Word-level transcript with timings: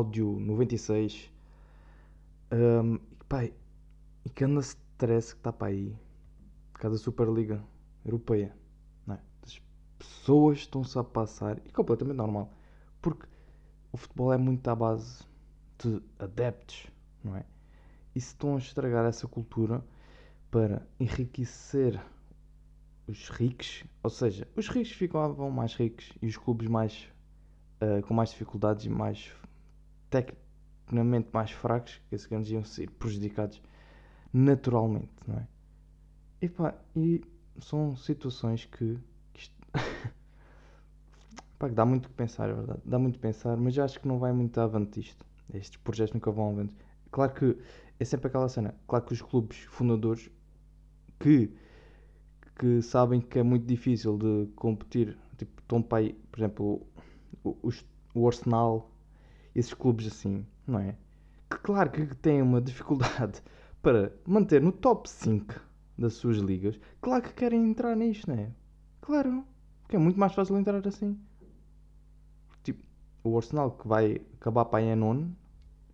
Áudio 0.00 0.40
96. 0.40 1.30
Um, 2.50 2.98
pai, 3.28 3.52
e 4.24 4.30
cada 4.30 4.58
stress 4.60 5.34
que 5.34 5.40
está 5.40 5.52
para 5.52 5.66
aí, 5.66 5.94
cada 6.72 6.96
Superliga 6.96 7.62
Europeia, 8.02 8.56
não 9.06 9.16
é? 9.16 9.20
As 9.42 9.60
pessoas 9.98 10.60
estão-se 10.60 10.98
a 10.98 11.04
passar, 11.04 11.58
e 11.66 11.70
completamente 11.70 12.16
normal, 12.16 12.50
porque 13.02 13.26
o 13.92 13.98
futebol 13.98 14.32
é 14.32 14.38
muito 14.38 14.66
à 14.68 14.74
base 14.74 15.22
de 15.78 16.02
adeptos, 16.18 16.86
não 17.22 17.36
é? 17.36 17.44
E 18.14 18.20
se 18.22 18.28
estão 18.28 18.54
a 18.54 18.58
estragar 18.58 19.04
essa 19.04 19.28
cultura 19.28 19.84
para 20.50 20.80
enriquecer 20.98 22.02
os 23.06 23.28
ricos, 23.28 23.84
ou 24.02 24.08
seja, 24.08 24.48
os 24.56 24.66
ricos 24.66 24.92
ficavam 24.92 25.50
mais 25.50 25.74
ricos 25.74 26.10
e 26.22 26.26
os 26.26 26.38
clubes 26.38 26.68
mais 26.68 27.06
uh, 27.82 28.00
com 28.06 28.14
mais 28.14 28.30
dificuldades 28.30 28.86
e 28.86 28.88
mais 28.88 29.30
tecnicamente 30.10 31.28
mais 31.32 31.50
fracos, 31.50 32.00
que 32.08 32.14
esses 32.14 32.26
grandes 32.26 32.50
iam 32.50 32.64
ser 32.64 32.90
prejudicados 32.90 33.62
naturalmente, 34.32 35.10
não 35.26 35.36
é? 35.36 35.46
E, 36.42 36.48
pá, 36.48 36.74
e 36.96 37.22
são 37.60 37.96
situações 37.96 38.64
que, 38.64 38.98
que 39.32 39.40
isto 39.40 39.54
pá, 41.58 41.68
que 41.68 41.74
dá 41.74 41.84
muito 41.84 42.08
que 42.08 42.14
pensar, 42.14 42.48
é 42.48 42.54
verdade, 42.54 42.80
dá 42.84 42.98
muito 42.98 43.14
que 43.14 43.20
pensar, 43.20 43.56
mas 43.56 43.74
já 43.74 43.84
acho 43.84 44.00
que 44.00 44.08
não 44.08 44.18
vai 44.18 44.32
muito 44.32 44.58
avante 44.60 45.00
isto. 45.00 45.24
Estes 45.52 45.76
projetos 45.78 46.14
nunca 46.14 46.30
vão 46.30 46.50
avante. 46.50 46.76
Claro 47.10 47.32
que 47.32 47.58
é 47.98 48.04
sempre 48.04 48.28
aquela 48.28 48.48
cena, 48.48 48.74
claro 48.86 49.04
que 49.04 49.12
os 49.12 49.22
clubes 49.22 49.58
fundadores 49.64 50.30
que 51.18 51.52
que 52.60 52.82
sabem 52.82 53.22
que 53.22 53.38
é 53.38 53.42
muito 53.42 53.64
difícil 53.64 54.18
de 54.18 54.46
competir. 54.54 55.16
Tipo, 55.38 55.62
estão 55.62 55.82
por 55.82 56.38
exemplo, 56.38 56.86
o, 57.42 57.70
o, 58.14 58.26
Arsenal, 58.26 58.90
esses 59.54 59.74
clubes 59.74 60.06
assim, 60.06 60.46
não 60.66 60.78
é? 60.78 60.96
Que 61.50 61.58
claro 61.58 61.90
que 61.90 62.14
têm 62.16 62.42
uma 62.42 62.60
dificuldade 62.60 63.42
para 63.82 64.12
manter 64.26 64.60
no 64.60 64.72
top 64.72 65.08
5 65.08 65.54
das 65.98 66.14
suas 66.14 66.38
ligas. 66.38 66.78
Claro 67.00 67.22
que 67.22 67.32
querem 67.34 67.68
entrar 67.68 67.96
nisto, 67.96 68.28
não 68.28 68.36
é? 68.36 68.50
Claro, 69.00 69.44
porque 69.82 69.96
é 69.96 69.98
muito 69.98 70.18
mais 70.18 70.34
fácil 70.34 70.56
entrar 70.56 70.86
assim. 70.86 71.18
Tipo, 72.62 72.82
o 73.24 73.36
Arsenal 73.36 73.72
que 73.72 73.88
vai 73.88 74.20
acabar 74.34 74.64
para 74.66 74.84
a 74.84 74.96
nono 74.96 75.36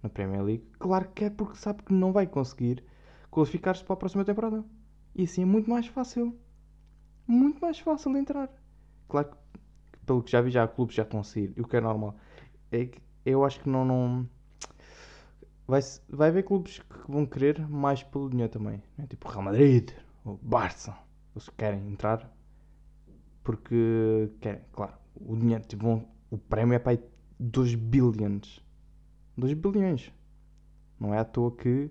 na 0.03 0.09
Premier 0.09 0.43
League, 0.43 0.65
claro 0.79 1.09
que 1.15 1.25
é 1.25 1.31
porque 1.31 1.57
sabe 1.57 1.83
que 1.83 1.93
não 1.93 2.13
vai 2.13 2.27
conseguir 2.27 2.85
qualificar-se 3.31 3.85
para 3.85 3.95
a 3.95 3.97
próxima 3.97 4.25
temporada. 4.25 4.65
E 5.15 5.25
assim 5.25 5.43
é 5.43 5.47
muito 5.47 5.71
mais 5.71 5.87
fácil 5.87 6.37
muito 7.27 7.61
mais 7.61 7.79
fácil 7.79 8.13
de 8.13 8.21
entrar. 8.21 8.51
Claro 9.09 9.31
que, 9.31 9.37
pelo 10.07 10.23
que 10.23 10.31
já 10.31 10.41
vi, 10.41 10.51
já 10.51 10.67
clubes 10.69 10.95
já 10.95 11.03
estão 11.03 11.21
a 11.21 11.25
sair, 11.25 11.53
e 11.57 11.61
o 11.61 11.67
que 11.67 11.77
é 11.77 11.81
normal. 11.81 12.17
É 12.71 12.87
que 12.87 13.01
eu 13.27 13.45
acho 13.45 13.61
que 13.61 13.69
não. 13.69 13.85
não 13.85 14.29
vai, 15.67 15.81
vai 16.09 16.29
haver 16.29 16.45
clubes 16.45 16.79
que 16.79 17.11
vão 17.11 17.27
querer 17.27 17.69
mais 17.69 18.03
pelo 18.03 18.31
dinheiro 18.31 18.53
também. 18.53 18.83
Né? 18.97 19.07
Tipo 19.09 19.29
Real 19.29 19.43
Madrid, 19.43 19.91
o 20.25 20.35
Barça. 20.35 20.97
Eles 21.35 21.49
querem 21.51 21.87
entrar 21.91 22.33
porque 23.43 24.31
querem, 24.41 24.63
claro, 24.73 24.95
o 25.15 25.37
dinheiro. 25.37 25.65
Tipo, 25.65 26.03
o 26.31 26.39
prémio 26.39 26.75
é 26.75 26.79
para 26.79 26.99
2 27.39 27.75
bilhões. 27.75 28.61
2 29.37 29.53
bilhões. 29.55 30.13
Não 30.99 31.13
é 31.13 31.19
à 31.19 31.25
toa 31.25 31.51
que, 31.51 31.91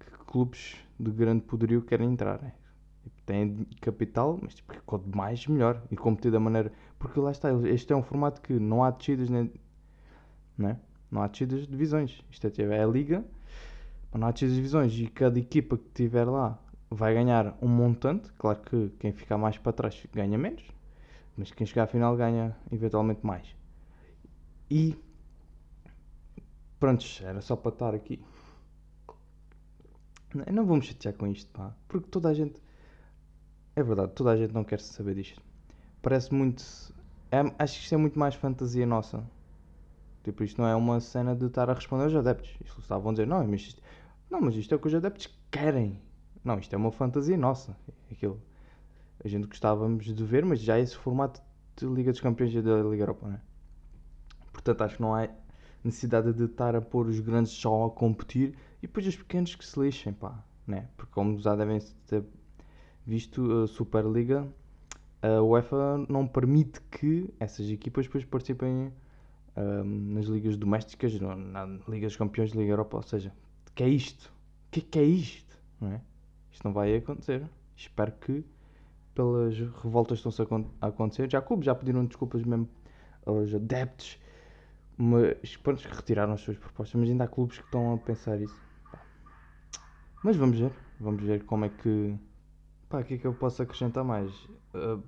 que 0.00 0.24
clubes 0.26 0.76
de 0.98 1.10
grande 1.10 1.42
poderio 1.42 1.82
querem 1.82 2.10
entrar. 2.10 2.42
Né? 2.42 2.52
tem 3.30 3.64
capital, 3.80 4.38
mas 4.42 4.54
tipo, 4.54 4.74
quanto 4.84 5.16
mais 5.16 5.46
melhor. 5.46 5.82
E 5.90 5.96
competir 5.96 6.32
da 6.32 6.40
maneira. 6.40 6.72
Porque 6.98 7.20
lá 7.20 7.30
está, 7.30 7.48
este 7.68 7.92
é 7.92 7.96
um 7.96 8.02
formato 8.02 8.40
que 8.40 8.52
não 8.54 8.82
há 8.82 8.90
descidas 8.90 9.30
nem. 9.30 9.52
Não, 10.60 10.68
é? 10.68 10.76
não 11.10 11.22
há 11.22 11.26
descidas 11.26 11.60
de 11.62 11.66
divisões. 11.68 12.22
Isto 12.30 12.46
é, 12.46 12.62
é 12.76 12.82
a 12.82 12.86
liga, 12.86 13.24
mas 14.12 14.20
não 14.20 14.28
há 14.28 14.30
descidas 14.30 14.54
de 14.54 14.60
divisões. 14.60 14.92
E 14.98 15.06
cada 15.06 15.38
equipa 15.38 15.78
que 15.78 15.88
tiver 15.94 16.24
lá 16.24 16.58
vai 16.90 17.14
ganhar 17.14 17.56
um 17.62 17.68
montante. 17.68 18.30
Claro 18.34 18.60
que 18.60 18.90
quem 18.98 19.12
ficar 19.12 19.38
mais 19.38 19.56
para 19.56 19.72
trás 19.72 20.06
ganha 20.12 20.36
menos, 20.36 20.62
mas 21.36 21.50
quem 21.50 21.66
chegar 21.66 21.84
à 21.84 21.86
final 21.86 22.14
ganha 22.14 22.54
eventualmente 22.70 23.24
mais. 23.24 23.56
E. 24.70 24.96
Prontos, 26.78 27.20
era 27.22 27.40
só 27.40 27.56
para 27.56 27.72
estar 27.72 27.94
aqui. 27.94 28.22
Não, 30.52 30.64
vamos 30.64 30.86
chatear 30.86 31.14
com 31.14 31.26
isto, 31.26 31.50
pá. 31.50 31.74
Porque 31.88 32.08
toda 32.08 32.28
a 32.28 32.34
gente 32.34 32.60
é 33.74 33.82
verdade, 33.82 34.12
toda 34.12 34.30
a 34.30 34.36
gente 34.36 34.52
não 34.52 34.64
quer 34.64 34.80
saber 34.80 35.14
disto. 35.14 35.42
Parece 36.02 36.32
muito. 36.32 36.62
É, 37.30 37.40
acho 37.58 37.78
que 37.78 37.84
isto 37.84 37.94
é 37.94 37.98
muito 37.98 38.18
mais 38.18 38.34
fantasia 38.34 38.86
nossa. 38.86 39.24
Tipo, 40.22 40.44
isto 40.44 40.60
não 40.60 40.68
é 40.68 40.74
uma 40.76 41.00
cena 41.00 41.34
de 41.34 41.46
estar 41.46 41.70
a 41.70 41.74
responder 41.74 42.04
aos 42.04 42.14
adeptos. 42.14 42.50
Isto 42.64 42.80
estavam 42.80 43.10
a 43.10 43.12
dizer, 43.12 43.26
não, 43.26 43.46
mas 43.46 43.60
isto, 43.62 43.82
não, 44.30 44.40
mas 44.40 44.54
isto 44.54 44.72
é 44.72 44.76
o 44.76 44.80
que 44.80 44.88
os 44.88 44.94
adeptos 44.94 45.28
querem. 45.50 46.00
Não, 46.44 46.58
isto 46.58 46.72
é 46.74 46.76
uma 46.76 46.92
fantasia 46.92 47.36
nossa. 47.36 47.76
Aquilo. 48.10 48.40
A 49.22 49.28
gente 49.28 49.46
gostávamos 49.46 50.06
de 50.06 50.24
ver, 50.24 50.44
mas 50.44 50.60
já 50.60 50.78
é 50.78 50.80
esse 50.80 50.96
formato 50.96 51.40
de 51.76 51.86
Liga 51.86 52.10
dos 52.10 52.20
Campeões 52.20 52.54
e 52.54 52.62
da 52.62 52.82
Liga 52.82 53.02
Europa, 53.02 53.28
né? 53.28 53.40
Portanto, 54.52 54.82
acho 54.82 54.96
que 54.96 55.02
não 55.02 55.14
há 55.14 55.28
necessidade 55.82 56.32
de 56.32 56.44
estar 56.44 56.74
a 56.74 56.80
pôr 56.80 57.06
os 57.06 57.18
grandes 57.20 57.52
só 57.52 57.86
a 57.86 57.90
competir 57.90 58.54
e 58.82 58.86
depois 58.86 59.06
os 59.06 59.16
pequenos 59.16 59.54
que 59.54 59.64
se 59.64 59.78
lixem, 59.80 60.12
pá, 60.12 60.42
né? 60.66 60.88
Porque 60.96 61.12
como 61.12 61.38
já 61.38 61.56
devem 61.56 61.78
ter 62.06 62.24
visto 63.06 63.62
a 63.62 63.66
Superliga, 63.66 64.46
a 65.22 65.42
UEFA 65.42 65.98
não 66.08 66.26
permite 66.26 66.80
que 66.90 67.32
essas 67.38 67.68
equipas 67.68 68.06
depois 68.06 68.24
participem 68.24 68.92
um, 69.56 70.14
nas 70.14 70.26
ligas 70.26 70.56
domésticas, 70.56 71.18
na 71.20 71.66
Liga 71.88 72.06
dos 72.06 72.16
Campeões 72.16 72.50
Liga 72.50 72.72
Europa. 72.72 72.96
Ou 72.96 73.02
seja, 73.02 73.32
que 73.74 73.82
é 73.82 73.88
isto? 73.88 74.26
O 74.26 74.70
que 74.70 74.80
que 74.80 74.98
é 74.98 75.02
isto? 75.02 75.58
Não 75.80 75.92
é? 75.92 76.00
Isto 76.52 76.64
não 76.64 76.72
vai 76.72 76.94
acontecer. 76.94 77.48
Espero 77.76 78.12
que, 78.12 78.44
pelas 79.14 79.58
revoltas 79.82 80.20
que 80.20 80.28
estão 80.28 80.70
a 80.80 80.86
acontecer, 80.88 81.30
já 81.30 81.40
clubes 81.40 81.66
já 81.66 81.74
pediram 81.74 82.04
desculpas 82.04 82.44
mesmo 82.44 82.68
aos 83.24 83.54
adeptos, 83.54 84.18
mas 84.96 85.56
pronto, 85.56 85.82
retiraram 85.88 86.34
as 86.34 86.40
suas 86.40 86.58
propostas, 86.58 87.00
mas 87.00 87.10
ainda 87.10 87.24
há 87.24 87.28
clubes 87.28 87.58
que 87.58 87.64
estão 87.64 87.94
a 87.94 87.98
pensar 87.98 88.40
isso. 88.40 88.60
Mas 90.22 90.36
vamos 90.36 90.58
ver, 90.58 90.72
vamos 91.00 91.22
ver 91.22 91.44
como 91.44 91.64
é 91.64 91.70
que 91.70 92.18
Pá, 92.90 93.00
o 93.00 93.04
que 93.04 93.14
é 93.14 93.18
que 93.18 93.26
eu 93.26 93.32
posso 93.32 93.62
acrescentar 93.62 94.02
mais? 94.02 94.30
Uh, 94.74 95.00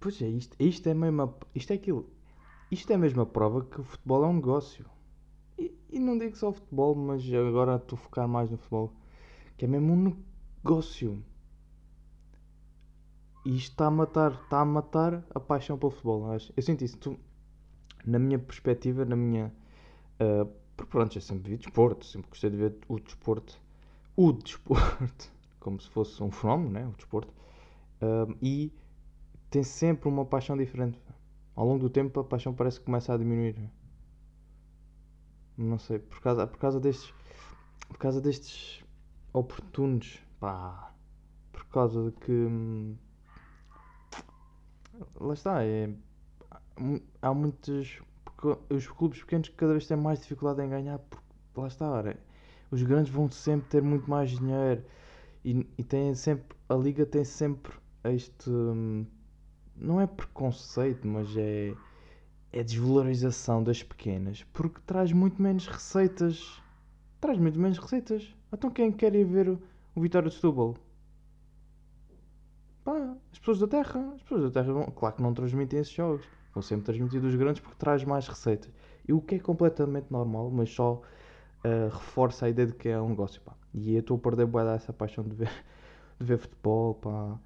pois 0.00 0.20
é, 0.20 0.28
isto, 0.28 0.56
isto 0.58 0.88
é 0.88 0.92
mesmo. 0.92 1.32
Isto 1.54 1.70
é 1.70 1.76
aquilo. 1.76 2.10
Isto 2.72 2.90
é 2.90 2.94
a 2.94 2.98
mesma 2.98 3.26
prova 3.26 3.62
que 3.66 3.78
o 3.82 3.84
futebol 3.84 4.24
é 4.24 4.28
um 4.28 4.32
negócio. 4.32 4.86
E, 5.58 5.76
e 5.90 5.98
não 5.98 6.16
digo 6.16 6.34
só 6.34 6.50
futebol, 6.50 6.94
mas 6.94 7.22
agora 7.30 7.76
estou 7.76 7.98
a 7.98 8.00
focar 8.00 8.26
mais 8.26 8.50
no 8.50 8.56
futebol. 8.56 8.90
Que 9.58 9.66
é 9.66 9.68
mesmo 9.68 9.92
um 9.92 10.16
negócio. 10.64 11.22
E 13.44 13.56
isto 13.56 13.72
está 13.72 13.88
a 13.88 13.90
matar, 13.90 14.32
está 14.32 14.60
a 14.62 14.64
matar 14.64 15.22
a 15.34 15.38
paixão 15.38 15.76
pelo 15.76 15.90
futebol. 15.90 16.32
Acho. 16.32 16.50
Eu 16.56 16.62
sinto 16.62 16.82
isso. 16.82 16.96
Tu, 16.96 17.20
na 18.06 18.18
minha 18.18 18.38
perspectiva, 18.38 19.04
na 19.04 19.16
minha. 19.16 19.52
Uh, 20.18 20.50
porque 20.74 20.90
pronto, 20.90 21.14
eu 21.14 21.20
sempre 21.20 21.50
vi 21.50 21.58
desporto, 21.58 22.06
sempre 22.06 22.30
gostei 22.30 22.48
de 22.48 22.56
ver 22.56 22.78
o 22.88 22.98
desporto. 22.98 23.60
O 24.16 24.32
desporto 24.32 25.30
como 25.60 25.78
se 25.78 25.90
fosse 25.90 26.22
um 26.22 26.30
fenómeno, 26.30 26.70
né? 26.70 26.86
o 26.86 26.92
desporto, 26.92 27.32
um, 28.00 28.34
e 28.40 28.72
tem 29.50 29.62
sempre 29.62 30.08
uma 30.08 30.24
paixão 30.24 30.56
diferente. 30.56 30.98
Ao 31.54 31.66
longo 31.66 31.80
do 31.80 31.90
tempo 31.90 32.18
a 32.20 32.24
paixão 32.24 32.54
parece 32.54 32.78
que 32.78 32.86
começa 32.86 33.12
a 33.12 33.16
diminuir. 33.16 33.70
Não 35.56 35.78
sei, 35.78 35.98
por 35.98 36.20
causa, 36.20 36.46
por 36.46 36.58
causa 36.58 36.80
destes. 36.80 37.12
Por 37.88 37.98
causa 37.98 38.20
destes 38.20 38.82
oportunos, 39.32 40.18
pá. 40.40 40.94
Por 41.52 41.64
causa 41.66 42.10
de 42.10 42.12
que. 42.12 42.32
Hum, 42.32 42.96
lá 45.20 45.34
está, 45.34 45.64
é, 45.64 45.92
há 47.20 47.34
muitos. 47.34 48.00
Os 48.70 48.88
clubes 48.88 49.20
pequenos 49.20 49.48
cada 49.50 49.72
vez 49.72 49.86
têm 49.86 49.96
mais 49.96 50.20
dificuldade 50.20 50.62
em 50.62 50.70
ganhar, 50.70 50.98
porque 50.98 51.24
lá 51.56 51.68
está, 51.68 51.88
ora, 51.88 52.18
os 52.72 52.82
grandes 52.82 53.12
vão 53.12 53.30
sempre 53.30 53.68
ter 53.68 53.82
muito 53.82 54.10
mais 54.10 54.30
dinheiro 54.30 54.82
e, 55.44 55.64
e 55.78 55.84
tem 55.84 56.12
sempre, 56.14 56.56
a 56.68 56.74
liga 56.74 57.06
tem 57.06 57.24
sempre 57.24 57.72
este. 58.04 58.50
Hum, 58.50 59.06
não 59.82 60.00
é 60.00 60.06
preconceito, 60.06 61.06
mas 61.06 61.36
é. 61.36 61.74
É 62.54 62.62
desvalorização 62.62 63.64
das 63.64 63.82
pequenas. 63.82 64.44
Porque 64.52 64.78
traz 64.86 65.10
muito 65.10 65.40
menos 65.40 65.66
receitas. 65.66 66.60
Traz 67.18 67.38
muito 67.38 67.58
menos 67.58 67.78
receitas. 67.78 68.34
Então 68.52 68.70
quem 68.70 68.92
quer 68.92 69.14
ir 69.14 69.24
ver 69.24 69.48
o, 69.48 69.58
o 69.94 70.00
Vitória 70.02 70.28
de 70.28 70.34
Setúbal? 70.34 70.76
Pá, 72.84 73.16
as 73.32 73.38
pessoas 73.38 73.58
da 73.58 73.66
Terra. 73.66 74.12
As 74.14 74.22
pessoas 74.22 74.42
da 74.42 74.50
Terra 74.50 74.70
vão. 74.70 74.84
Claro 74.90 75.16
que 75.16 75.22
não 75.22 75.32
transmitem 75.32 75.80
esses 75.80 75.94
jogos. 75.94 76.26
Vão 76.52 76.62
sempre 76.62 76.84
transmitir 76.84 77.22
dos 77.22 77.34
grandes 77.34 77.62
porque 77.62 77.76
traz 77.78 78.04
mais 78.04 78.28
receitas. 78.28 78.70
E 79.08 79.14
o 79.14 79.20
que 79.22 79.36
é 79.36 79.38
completamente 79.38 80.10
normal, 80.10 80.50
mas 80.50 80.68
só 80.68 81.00
uh, 81.64 81.88
reforça 81.90 82.44
a 82.44 82.50
ideia 82.50 82.68
de 82.68 82.74
que 82.74 82.90
é 82.90 83.00
um 83.00 83.08
negócio. 83.08 83.40
Pá. 83.40 83.54
E 83.72 83.94
eu 83.94 84.00
estou 84.00 84.18
a 84.18 84.20
perder 84.20 84.44
boa 84.44 84.74
essa 84.74 84.92
paixão 84.92 85.24
de 85.24 85.34
ver, 85.34 85.50
de 86.20 86.26
ver 86.26 86.36
futebol, 86.36 86.96
pá. 86.96 87.38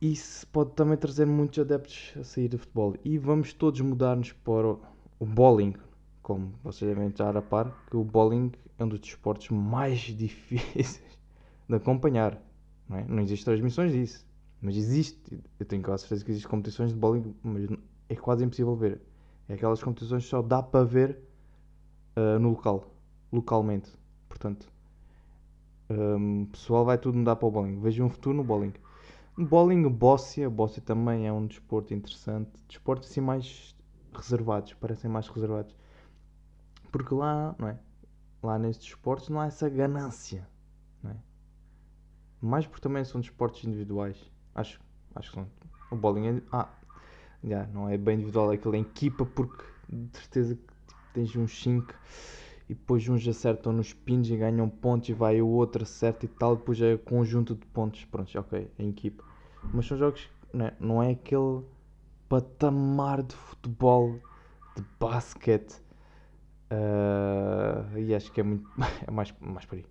Isso 0.00 0.46
pode 0.48 0.72
também 0.72 0.96
trazer 0.96 1.26
muitos 1.26 1.58
adeptos 1.58 2.12
a 2.18 2.22
sair 2.22 2.48
do 2.48 2.58
futebol. 2.58 2.94
E 3.04 3.18
vamos 3.18 3.52
todos 3.52 3.80
mudar-nos 3.80 4.32
para 4.32 4.76
o 5.18 5.26
bowling. 5.26 5.74
Como 6.22 6.52
vocês 6.62 6.88
devem 6.88 7.08
estar 7.08 7.36
a 7.36 7.42
par, 7.42 7.74
que 7.90 7.96
o 7.96 8.04
bowling 8.04 8.52
é 8.78 8.84
um 8.84 8.88
dos 8.88 9.00
desportos 9.00 9.48
mais 9.50 10.00
difíceis 10.16 11.02
de 11.68 11.74
acompanhar. 11.74 12.40
Não, 12.88 12.96
é? 12.96 13.04
não 13.04 13.22
existe 13.22 13.44
transmissões 13.44 13.92
disso. 13.92 14.26
Mas 14.60 14.76
existe, 14.76 15.40
eu 15.58 15.66
tenho 15.66 15.82
quase 15.82 16.02
certeza 16.02 16.24
que 16.24 16.30
existem 16.30 16.50
competições 16.50 16.92
de 16.92 16.98
bowling, 16.98 17.34
mas 17.42 17.68
é 18.08 18.16
quase 18.16 18.44
impossível 18.44 18.74
ver. 18.74 19.00
É 19.48 19.54
aquelas 19.54 19.82
competições 19.82 20.24
que 20.24 20.30
só 20.30 20.42
dá 20.42 20.62
para 20.62 20.84
ver 20.84 21.18
uh, 22.16 22.38
no 22.38 22.50
local, 22.50 22.92
localmente. 23.32 23.90
Portanto, 24.28 24.68
um, 25.90 26.46
pessoal 26.46 26.84
vai 26.84 26.98
tudo 26.98 27.16
mudar 27.18 27.36
para 27.36 27.46
o 27.46 27.50
bowling. 27.50 27.80
Vejo 27.80 28.04
um 28.04 28.10
futuro 28.10 28.36
no 28.36 28.44
bowling. 28.44 28.72
Bowling, 29.38 29.88
bóssia. 29.88 30.50
Bóssia 30.50 30.82
também 30.82 31.28
é 31.28 31.32
um 31.32 31.46
desporto 31.46 31.94
interessante. 31.94 32.50
Desportos 32.66 33.08
assim 33.08 33.20
mais 33.20 33.72
reservados, 34.12 34.74
parecem 34.74 35.08
mais 35.08 35.28
reservados. 35.28 35.76
Porque 36.90 37.14
lá, 37.14 37.54
não 37.56 37.68
é? 37.68 37.78
Lá 38.42 38.58
nestes 38.58 38.86
desportos 38.86 39.28
não 39.28 39.40
há 39.40 39.46
essa 39.46 39.68
ganância, 39.68 40.48
não 41.02 41.12
é? 41.12 41.16
Mais 42.40 42.66
porque 42.66 42.82
também 42.82 43.04
são 43.04 43.20
desportos 43.20 43.62
individuais. 43.62 44.16
Acho, 44.54 44.80
acho 45.14 45.30
que 45.30 45.34
são. 45.36 45.46
O 45.92 45.96
bowling 45.96 46.38
é. 46.38 46.42
Ah, 46.50 46.68
já, 47.44 47.64
não 47.68 47.88
é 47.88 47.96
bem 47.96 48.16
individual, 48.16 48.50
é 48.50 48.56
aquilo 48.56 48.74
é 48.74 48.80
equipa 48.80 49.24
porque 49.24 49.62
de 49.88 50.18
certeza 50.18 50.56
que 50.56 50.62
tipo, 50.62 51.00
tens 51.14 51.36
uns 51.36 51.62
5 51.62 51.94
e 52.68 52.74
depois 52.74 53.08
uns 53.08 53.26
acertam 53.26 53.72
nos 53.72 53.94
pinos 53.94 54.30
e 54.30 54.36
ganham 54.36 54.68
pontos 54.68 55.08
e 55.08 55.14
vai 55.14 55.40
o 55.40 55.48
outro 55.48 55.84
acerta 55.84 56.26
e 56.26 56.28
tal, 56.28 56.56
depois 56.56 56.80
é 56.82 56.96
conjunto 56.98 57.54
de 57.54 57.64
pontos. 57.66 58.04
Pronto, 58.04 58.38
ok, 58.38 58.70
é 58.78 58.82
em 58.82 58.90
equipa. 58.90 59.24
Mas 59.72 59.86
são 59.86 59.96
jogos, 59.96 60.28
não 60.52 60.66
é, 60.66 60.76
não 60.78 61.02
é 61.02 61.12
aquele 61.12 61.62
patamar 62.28 63.22
de 63.22 63.34
futebol, 63.34 64.20
de 64.76 64.84
basquete. 65.00 65.80
Uh, 66.70 67.98
e 67.98 68.14
acho 68.14 68.30
que 68.30 68.40
é 68.40 68.44
muito. 68.44 68.68
É 69.06 69.10
mais, 69.10 69.34
mais 69.40 69.64
por 69.64 69.76
aí. 69.76 69.86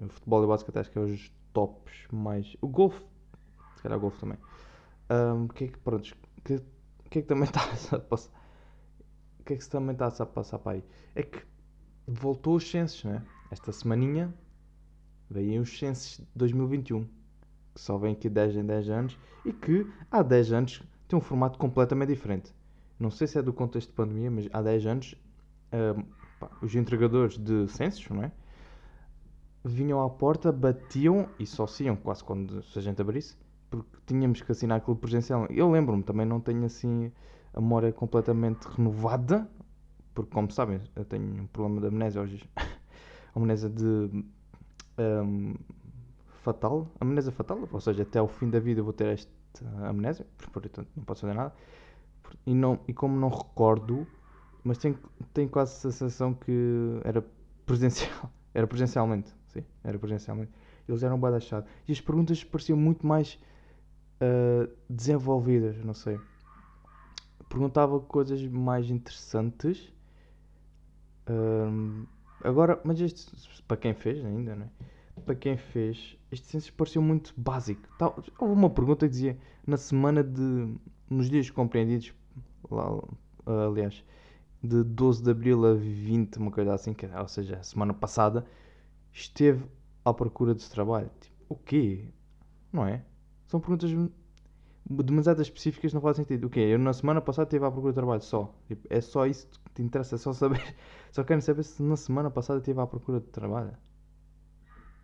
O 0.00 0.08
futebol 0.08 0.44
e 0.44 0.46
basquete 0.46 0.78
acho 0.78 0.90
que 0.90 0.98
é 0.98 1.02
os 1.02 1.30
tops 1.52 2.06
mais. 2.10 2.56
O 2.62 2.68
golfe, 2.68 3.02
se 3.76 3.82
calhar 3.82 3.98
o 3.98 4.00
golfe 4.00 4.18
também. 4.18 4.38
Um, 5.10 5.48
que 5.48 5.64
é 5.64 5.68
que, 5.68 5.78
pronto, 5.78 6.16
que, 6.42 6.58
que 7.10 7.18
é 7.18 7.22
que 7.22 7.28
também 7.28 7.44
está 7.44 7.60
a 7.94 7.98
passar? 8.00 8.32
O 9.38 9.44
que 9.44 9.52
é 9.52 9.56
que 9.56 9.68
também 9.68 9.92
está 9.92 10.06
a 10.06 10.26
passar 10.26 10.58
para 10.60 10.72
aí? 10.72 10.84
É 11.14 11.22
que 11.22 11.51
voltou 12.06 12.56
os 12.56 12.70
censos, 12.70 13.04
né? 13.04 13.22
Esta 13.50 13.72
semaninha 13.72 14.32
veio 15.30 15.62
os 15.62 15.78
censos 15.78 16.18
de 16.18 16.26
2021, 16.34 17.04
que 17.74 17.80
só 17.80 17.96
vem 17.98 18.12
aqui 18.12 18.28
10 18.28 18.56
em 18.56 18.64
10 18.64 18.90
anos 18.90 19.18
e 19.44 19.52
que 19.52 19.86
há 20.10 20.22
10 20.22 20.52
anos 20.52 20.82
tem 21.08 21.18
um 21.18 21.22
formato 21.22 21.58
completamente 21.58 22.08
diferente. 22.08 22.52
Não 22.98 23.10
sei 23.10 23.26
se 23.26 23.38
é 23.38 23.42
do 23.42 23.52
contexto 23.52 23.88
de 23.88 23.94
pandemia, 23.94 24.30
mas 24.30 24.48
há 24.52 24.62
10 24.62 24.86
anos 24.86 25.14
uh, 25.72 26.04
pá, 26.38 26.50
os 26.62 26.74
entregadores 26.74 27.38
de 27.38 27.68
censos, 27.68 28.08
não 28.08 28.22
é? 28.22 28.32
Vinham 29.64 30.02
à 30.02 30.10
porta, 30.10 30.50
batiam 30.50 31.28
e 31.38 31.46
só 31.46 31.66
quase 32.02 32.24
quando 32.24 32.62
se 32.64 32.78
a 32.78 32.82
gente 32.82 33.00
abrisse, 33.00 33.36
porque 33.70 33.96
tínhamos 34.06 34.42
que 34.42 34.50
assinar 34.50 34.78
aquilo 34.78 34.96
presencial. 34.96 35.46
Eu 35.50 35.70
lembro-me, 35.70 36.02
também 36.02 36.26
não 36.26 36.40
tenho 36.40 36.64
assim 36.64 37.12
a 37.54 37.60
memória 37.60 37.92
completamente 37.92 38.64
renovada, 38.64 39.48
porque 40.14 40.30
como 40.30 40.50
sabem, 40.50 40.80
eu 40.94 41.04
tenho 41.04 41.42
um 41.42 41.46
problema 41.46 41.80
de 41.80 41.86
amnésia 41.88 42.20
hoje. 42.20 42.50
amnésia 43.34 43.68
de 43.68 44.24
um, 44.98 45.54
fatal, 46.42 46.88
amnésia 47.00 47.32
fatal, 47.32 47.68
ou 47.70 47.80
seja, 47.80 48.02
até 48.02 48.18
ao 48.18 48.28
fim 48.28 48.50
da 48.50 48.58
vida 48.58 48.80
eu 48.80 48.84
vou 48.84 48.92
ter 48.92 49.06
esta 49.06 49.30
amnésia, 49.88 50.26
portanto 50.52 50.86
não 50.96 51.04
posso 51.04 51.22
fazer 51.22 51.34
nada. 51.34 51.54
E, 52.46 52.54
não, 52.54 52.80
e 52.88 52.92
como 52.92 53.18
não 53.18 53.28
recordo, 53.28 54.06
mas 54.64 54.78
tenho, 54.78 54.98
tenho 55.32 55.48
quase 55.48 55.72
a 55.72 55.90
sensação 55.90 56.34
que 56.34 57.00
era 57.04 57.24
presencial, 57.64 58.30
era 58.54 58.66
presencialmente, 58.66 59.32
sim, 59.48 59.64
era 59.84 59.98
presencialmente. 59.98 60.52
Eles 60.88 61.02
eram 61.02 61.18
badachados. 61.18 61.70
E 61.86 61.92
as 61.92 62.00
perguntas 62.00 62.42
pareciam 62.42 62.76
muito 62.76 63.06
mais 63.06 63.38
uh, 64.20 64.68
desenvolvidas, 64.90 65.76
não 65.84 65.94
sei. 65.94 66.18
Perguntava 67.48 68.00
coisas 68.00 68.42
mais 68.48 68.90
interessantes 68.90 69.92
agora, 72.42 72.80
mas 72.84 73.00
este, 73.00 73.32
para 73.66 73.76
quem 73.76 73.94
fez 73.94 74.24
ainda, 74.24 74.54
né? 74.54 74.68
Para 75.24 75.34
quem 75.34 75.56
fez, 75.56 76.16
este 76.30 76.46
censo 76.46 76.72
pareceu 76.74 77.02
muito 77.02 77.32
básico. 77.36 77.82
Tal, 77.98 78.22
houve 78.38 78.54
uma 78.54 78.70
pergunta 78.70 79.06
que 79.06 79.12
dizia 79.12 79.38
na 79.66 79.76
semana 79.76 80.22
de. 80.24 80.74
nos 81.08 81.28
dias 81.28 81.50
compreendidos, 81.50 82.12
lá, 82.70 82.98
aliás, 83.68 84.02
de 84.62 84.82
12 84.82 85.22
de 85.22 85.30
abril 85.30 85.64
a 85.66 85.74
20, 85.74 86.36
uma 86.36 86.50
coisa 86.50 86.74
assim, 86.74 86.94
que, 86.94 87.06
ou 87.06 87.28
seja, 87.28 87.56
a 87.56 87.62
semana 87.62 87.92
passada, 87.92 88.46
esteve 89.12 89.64
à 90.04 90.12
procura 90.14 90.54
de 90.54 90.68
trabalho. 90.68 91.10
Tipo, 91.20 91.36
o 91.48 91.56
quê? 91.56 92.08
Não 92.72 92.86
é? 92.86 93.04
São 93.46 93.60
perguntas 93.60 93.90
demasiado 94.88 95.40
específicas 95.40 95.92
não 95.92 96.00
fazem 96.00 96.24
sentido. 96.24 96.46
O 96.46 96.50
quê? 96.50 96.60
Eu 96.60 96.78
na 96.78 96.92
semana 96.92 97.20
passada 97.20 97.46
estive 97.46 97.64
à 97.64 97.70
procura 97.70 97.92
de 97.92 97.96
trabalho 97.96 98.22
só. 98.22 98.54
Tipo, 98.66 98.86
é 98.90 99.00
só 99.00 99.26
isso 99.26 99.48
te 99.74 99.82
interessa, 99.82 100.18
só 100.18 100.32
saber. 100.32 100.62
Só 101.12 101.22
quero 101.24 101.42
saber 101.42 101.62
se 101.62 101.82
na 101.82 101.96
semana 101.96 102.30
passada 102.30 102.58
estive 102.58 102.80
à 102.80 102.86
procura 102.86 103.20
de 103.20 103.26
trabalho. 103.26 103.76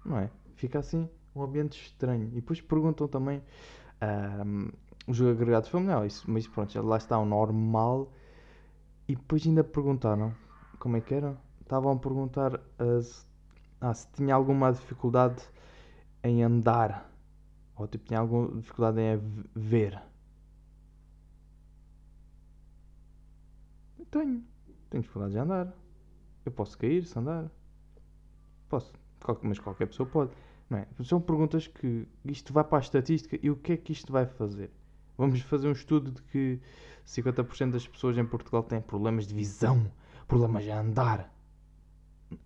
Não 0.05 0.19
é? 0.19 0.31
Fica 0.57 0.79
assim 0.79 1.09
um 1.35 1.43
ambiente 1.43 1.81
estranho. 1.81 2.29
E 2.29 2.37
depois 2.37 2.61
perguntam 2.61 3.07
também 3.07 3.43
um, 4.47 4.71
o 5.07 5.13
jogo 5.13 5.33
agregado 5.33 5.69
familiar. 5.69 6.07
Isso, 6.07 6.25
mas 6.31 6.47
pronto, 6.47 6.81
lá 6.83 6.97
está 6.97 7.19
o 7.19 7.27
normal. 7.27 8.11
E 9.07 9.15
depois 9.15 9.47
ainda 9.47 9.63
perguntaram 9.63 10.35
como 10.79 10.97
é 10.97 11.01
que 11.01 11.15
era? 11.15 11.37
Estavam 11.61 11.93
a 11.93 11.97
perguntar 11.99 12.59
se, 13.03 13.27
ah, 13.81 13.93
se 13.93 14.09
tinha 14.13 14.35
alguma 14.35 14.73
dificuldade 14.73 15.43
em 16.23 16.43
andar 16.43 17.09
ou 17.79 17.87
tipo, 17.87 18.05
tinha 18.07 18.19
alguma 18.21 18.49
dificuldade 18.61 19.01
em 19.01 19.21
ver? 19.55 20.03
Tenho. 24.11 24.43
Tenho 24.91 25.03
dificuldade 25.03 25.33
de 25.33 25.39
andar. 25.39 25.73
Eu 26.45 26.53
posso 26.53 26.77
cair 26.79 27.05
se 27.05 27.19
andar. 27.19 27.51
Posso. 28.69 28.93
Mas 29.43 29.59
qualquer 29.59 29.87
pessoa 29.87 30.09
pode. 30.09 30.31
É? 30.71 30.87
São 31.03 31.21
perguntas 31.21 31.67
que 31.67 32.07
isto 32.25 32.53
vai 32.53 32.63
para 32.63 32.79
a 32.79 32.81
estatística 32.81 33.39
e 33.43 33.51
o 33.51 33.57
que 33.57 33.73
é 33.73 33.77
que 33.77 33.93
isto 33.93 34.13
vai 34.13 34.27
fazer? 34.27 34.71
Vamos 35.17 35.41
fazer 35.41 35.67
um 35.67 35.73
estudo 35.73 36.11
de 36.11 36.23
que 36.23 36.61
50% 37.07 37.71
das 37.71 37.89
pessoas 37.89 38.19
em 38.19 38.25
Portugal 38.25 38.63
têm 38.63 38.81
problemas 38.81 39.27
de 39.27 39.35
visão, 39.35 39.91
problemas 40.29 40.65
de 40.65 40.71
andar. 40.71 41.35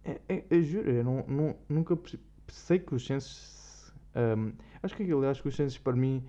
É, 0.05 0.21
é, 0.29 0.45
eu 0.49 0.63
juro, 0.63 0.91
eu 0.91 1.05
não, 1.05 1.25
não, 1.27 1.57
nunca 1.69 1.99
sei 2.47 2.79
que 2.79 2.95
os 2.95 3.05
censos 3.05 3.93
um, 4.15 4.53
acho 4.83 4.95
que 4.95 5.03
aquilo, 5.03 5.27
acho 5.27 5.43
que 5.43 5.49
os 5.49 5.57
censos 5.57 5.79
para 5.79 5.95
mim 5.95 6.25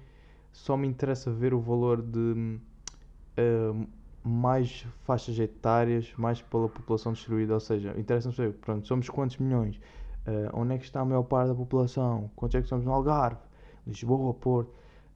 só 0.51 0.77
me 0.77 0.87
interessa 0.87 1.31
ver 1.31 1.53
o 1.53 1.59
valor 1.59 2.01
de 2.01 2.19
um, 2.19 3.87
mais 4.23 4.87
faixas 5.03 5.37
etárias, 5.37 6.13
mais 6.17 6.41
pela 6.41 6.69
população 6.69 7.13
distribuída, 7.13 7.53
ou 7.53 7.59
seja, 7.59 7.93
interessa-me 7.97 8.33
saber, 8.33 8.53
pronto, 8.53 8.87
somos 8.87 9.09
quantos 9.09 9.37
milhões, 9.37 9.75
uh, 10.27 10.49
onde 10.53 10.73
é 10.73 10.77
que 10.77 10.85
está 10.85 11.01
a 11.01 11.05
maior 11.05 11.23
parte 11.23 11.49
da 11.49 11.55
população, 11.55 12.31
quantos 12.35 12.55
é 12.55 12.61
que 12.61 12.67
somos 12.67 12.85
no 12.85 12.93
Algarve, 12.93 13.41
Lisboa, 13.85 14.33
Porto, 14.33 14.71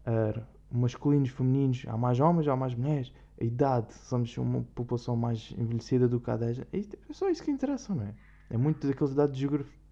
uh, 0.05 0.43
masculinos, 0.69 1.29
femininos, 1.29 1.85
há 1.87 1.97
mais 1.97 2.19
homens, 2.19 2.47
há 2.47 2.55
mais 2.55 2.75
mulheres, 2.75 3.13
a 3.39 3.43
idade, 3.43 3.93
somos 3.93 4.35
uma 4.37 4.63
população 4.75 5.15
mais 5.15 5.53
envelhecida 5.57 6.07
do 6.07 6.19
que 6.19 6.29
há 6.29 6.35
10 6.35 6.59
é 6.59 6.65
só 7.11 7.29
isso 7.29 7.43
que 7.43 7.51
interessa, 7.51 7.93
não 7.93 8.03
é? 8.03 8.13
É 8.49 8.57
muito 8.57 8.87
daqueles 8.87 9.13
dados 9.13 9.37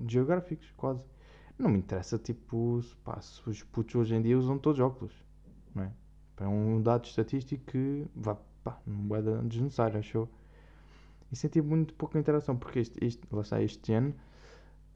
geográficos, 0.07 0.71
quase. 0.75 1.01
Não 1.57 1.69
me 1.69 1.77
interessa, 1.77 2.17
tipo, 2.17 2.81
pá, 3.03 3.21
se 3.21 3.47
os 3.47 3.63
putos 3.63 3.95
hoje 3.95 4.15
em 4.15 4.21
dia 4.21 4.37
usam 4.37 4.57
todos 4.57 4.79
óculos, 4.79 5.13
não 5.73 5.83
é? 5.83 5.91
É 6.37 6.47
um 6.47 6.81
dado 6.81 7.05
estatístico 7.05 7.65
que, 7.65 8.07
vá, 8.15 8.37
pá, 8.65 8.77
não 8.85 9.15
é 9.15 9.21
desnecessário, 9.43 9.99
achou? 9.99 10.27
E 11.31 11.35
senti 11.35 11.61
muito 11.61 11.93
pouca 11.93 12.19
interação, 12.19 12.57
porque 12.57 12.79
este, 12.79 13.05
este, 13.05 13.23
lá 13.31 13.41
está, 13.41 13.61
este 13.61 13.93
ano, 13.93 14.13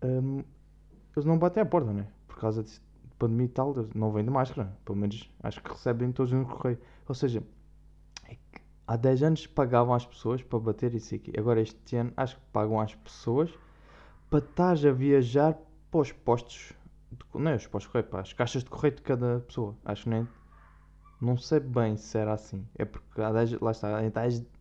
um, 0.04 0.44
eles 1.16 1.26
não 1.26 1.38
batem 1.38 1.62
à 1.62 1.66
porta, 1.66 1.94
não 1.94 2.02
é? 2.02 2.08
Por 2.28 2.38
causa 2.38 2.64
de 2.64 2.82
pandemia 3.18 3.46
e 3.46 3.50
tal, 3.50 3.76
não 3.94 4.12
vêm 4.12 4.24
de 4.24 4.32
máscara, 4.32 4.76
pelo 4.84 4.98
menos 4.98 5.32
acho 5.44 5.62
que 5.62 5.70
recebem 5.70 6.12
todos 6.12 6.32
no 6.32 6.46
correio. 6.46 6.80
Ou 7.08 7.14
seja, 7.14 7.44
é 8.28 8.38
há 8.88 8.96
10 8.96 9.24
anos 9.24 9.48
pagavam 9.48 9.94
às 9.94 10.06
pessoas 10.06 10.42
para 10.42 10.60
bater 10.60 10.96
isso 10.96 11.14
aqui. 11.14 11.32
Agora 11.38 11.62
este 11.62 11.96
ano 11.96 12.12
acho 12.18 12.36
que 12.38 12.42
pagam 12.52 12.80
às 12.80 12.96
pessoas 12.96 13.54
para 14.30 14.40
estar 14.40 14.78
a 14.88 14.92
viajar 14.92 15.58
para 15.92 16.00
os 16.00 16.12
postos, 16.12 16.74
de, 17.12 17.24
não 17.34 17.52
é 17.52 17.56
os 17.56 17.68
postos 17.68 17.88
de 17.88 17.92
correio, 17.92 18.10
para 18.10 18.22
as 18.22 18.34
caixas 18.34 18.64
de 18.64 18.70
correio 18.70 18.96
de 18.96 19.02
cada 19.02 19.40
pessoa. 19.42 19.76
Acho 19.86 20.04
que 20.04 20.10
nem. 20.10 20.28
Não 21.22 21.38
sei 21.38 21.60
bem 21.60 21.98
se 21.98 22.18
era 22.18 22.34
assim. 22.34 22.66
É 22.76 22.86
porque 22.86 23.22
há 23.22 23.32
10, 23.32 23.60
lá 23.60 23.72
está, 23.72 24.00
há 24.00 24.02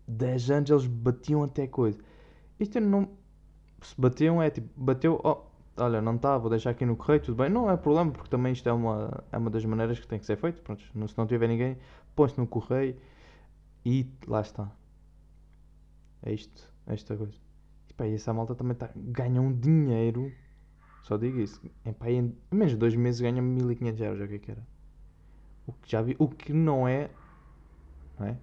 10, 0.08 0.50
anos 0.50 0.70
eles 0.70 0.86
batiam 0.86 1.42
até 1.44 1.66
coisa. 1.66 1.98
Isto 2.58 2.80
não. 2.80 3.08
Se 3.82 3.94
batiam 4.00 4.42
é 4.42 4.50
tipo, 4.50 4.68
bateu, 4.76 5.20
oh, 5.22 5.42
olha, 5.76 6.02
não 6.02 6.16
está, 6.16 6.36
vou 6.36 6.50
deixar 6.50 6.70
aqui 6.70 6.84
no 6.84 6.96
correio, 6.96 7.22
tudo 7.22 7.36
bem. 7.36 7.48
Não 7.48 7.70
é 7.70 7.76
problema, 7.76 8.10
porque 8.10 8.28
também 8.28 8.52
isto 8.52 8.68
é 8.68 8.72
uma, 8.72 9.24
é 9.30 9.38
uma 9.38 9.50
das 9.50 9.64
maneiras 9.64 10.00
que 10.00 10.06
tem 10.08 10.18
que 10.18 10.26
ser 10.26 10.36
feito. 10.36 10.60
Pronto, 10.62 10.82
se 10.82 11.18
não 11.18 11.26
tiver 11.26 11.48
ninguém, 11.48 11.78
põe-se 12.16 12.38
no 12.38 12.46
correio 12.46 12.96
e 13.84 14.12
lá 14.26 14.40
está. 14.40 14.70
É 16.22 16.32
isto, 16.32 16.72
é 16.86 16.94
esta 16.94 17.16
coisa. 17.16 17.38
E 17.88 17.94
pá, 17.94 18.06
e 18.06 18.14
essa 18.14 18.32
malta 18.32 18.54
também 18.54 18.76
tá, 18.76 18.90
ganha 18.96 19.40
um 19.40 19.52
dinheiro, 19.52 20.32
só 21.02 21.16
digo 21.16 21.38
isso, 21.38 21.60
pá, 21.98 22.10
em 22.10 22.34
menos 22.50 22.72
de 22.72 22.78
dois 22.78 22.94
meses 22.96 23.20
ganha 23.20 23.40
1500 23.40 24.00
euros, 24.00 24.20
o 24.22 24.28
que 24.28 24.34
é 24.34 24.38
que 24.38 24.50
era? 24.50 24.77
O 25.68 25.72
que 25.74 25.92
já 25.92 26.00
vi, 26.00 26.16
o 26.18 26.26
que 26.26 26.52
não 26.52 26.88
é, 26.88 27.10
não 28.18 28.26
é? 28.26 28.38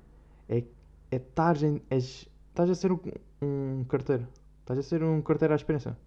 É 0.48 0.64
é 1.12 1.18
estás 1.18 1.62
estás 1.62 2.70
a 2.70 2.76
ser 2.76 2.92
um, 2.92 3.00
um 3.42 3.84
carteiro. 3.86 4.28
Estás 4.62 4.80
a 4.80 4.84
ser 4.84 5.04
um 5.04 5.22
carteiro 5.22 5.54
à 5.54 5.56
experiência. 5.56 5.98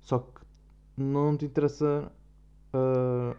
Só 0.00 0.18
que 0.18 0.40
não 0.96 1.36
te 1.36 1.46
interessa. 1.46 2.10
Uh, 2.72 3.36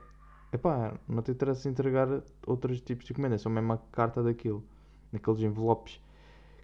epá, 0.51 0.97
não 1.07 1.21
te 1.21 1.31
interessa 1.31 1.69
entregar 1.69 2.07
outros 2.45 2.81
tipos 2.81 3.05
de 3.05 3.13
encomendas. 3.13 3.41
É 3.41 3.43
só 3.43 3.49
mesmo 3.49 3.73
a 3.73 3.77
carta 3.91 4.23
daquilo. 4.23 4.63
Naqueles 5.11 5.41
envelopes 5.41 6.01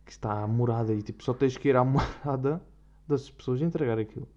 que 0.05 0.11
está 0.11 0.43
à 0.43 0.47
morada 0.47 0.93
e 0.93 1.01
tipo, 1.01 1.23
só 1.23 1.33
tens 1.33 1.57
que 1.57 1.69
ir 1.69 1.75
à 1.75 1.83
morada 1.85 2.61
das 3.07 3.29
pessoas 3.29 3.61
e 3.61 3.63
entregar 3.63 3.99
aquilo. 3.99 4.27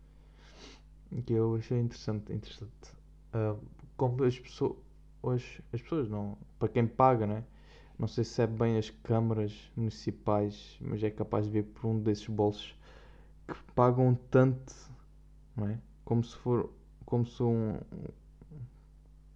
Que 1.25 1.33
eu 1.33 1.57
achei 1.57 1.79
interessante. 1.79 2.33
interessante. 2.33 2.93
Uh, 3.35 3.59
como 3.97 4.25
as 4.25 4.39
pessoas. 4.39 4.77
As, 5.23 5.43
as 5.73 5.83
pessoas 5.83 6.09
não. 6.09 6.37
Para 6.59 6.69
quem 6.69 6.87
paga, 6.87 7.27
né? 7.27 7.45
Não 7.99 8.07
sei 8.07 8.25
se 8.25 8.41
é 8.41 8.47
bem 8.47 8.79
as 8.79 8.91
câmaras 8.91 9.71
municipais, 9.77 10.79
mas 10.81 11.03
é 11.03 11.11
capaz 11.11 11.47
de 11.47 11.51
ver 11.51 11.65
por 11.65 11.89
um 11.89 11.99
desses 11.99 12.29
bolsos 12.29 12.77
que 13.47 13.55
pagam 13.75 14.15
tanto, 14.31 14.75
não 15.57 15.69
é? 15.69 15.79
Como 16.05 16.23
se 16.23 16.37
for, 16.37 16.71
como 17.05 17.27
se 17.27 17.43
um, 17.43 17.77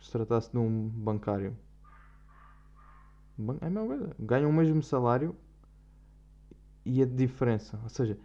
se 0.00 0.10
tratasse 0.12 0.50
de 0.52 0.58
um 0.58 0.88
bancário. 0.88 1.56
É 3.60 3.66
a 3.66 3.70
mesma 3.70 3.86
coisa. 3.86 4.16
Ganham 4.18 4.50
o 4.50 4.52
mesmo 4.52 4.82
salário 4.82 5.34
e 6.84 7.02
a 7.02 7.06
diferença. 7.06 7.78
Ou 7.82 7.88
seja, 7.88 8.18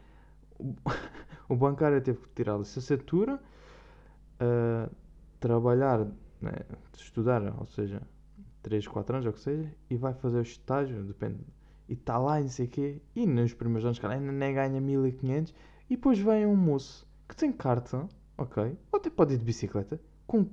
o 1.47 1.55
bancário 1.55 2.01
teve 2.01 2.19
que 2.19 2.29
tirar 2.35 2.55
a 2.55 2.57
licenciatura, 2.59 3.41
uh, 4.41 4.95
trabalhar, 5.39 6.05
né, 6.41 6.51
estudar, 6.95 7.41
ou 7.59 7.65
seja, 7.67 8.01
3, 8.61 8.87
4 8.87 9.15
anos, 9.15 9.25
ou 9.25 9.31
o 9.31 9.33
que 9.33 9.41
seja, 9.41 9.73
e 9.89 9.95
vai 9.95 10.13
fazer 10.13 10.37
o 10.37 10.41
estágio, 10.41 11.03
depende, 11.03 11.39
e 11.87 11.93
está 11.93 12.17
lá 12.17 12.39
e 12.39 12.43
não 12.43 12.49
sei 12.49 12.65
o 12.65 12.69
quê, 12.69 13.01
e 13.15 13.25
nos 13.25 13.53
primeiros 13.53 13.85
anos, 13.85 13.99
cara, 13.99 14.15
ainda 14.15 14.31
nem 14.31 14.53
ganha 14.53 14.81
1500, 14.81 15.53
e 15.89 15.95
depois 15.95 16.19
vem 16.19 16.45
um 16.45 16.55
moço 16.55 17.07
que 17.27 17.35
tem 17.35 17.51
carta, 17.51 18.07
ok, 18.37 18.77
ou 18.91 18.99
até 18.99 19.09
pode 19.09 19.33
ir 19.33 19.37
de 19.37 19.45
bicicleta, 19.45 19.99
com, 20.25 20.47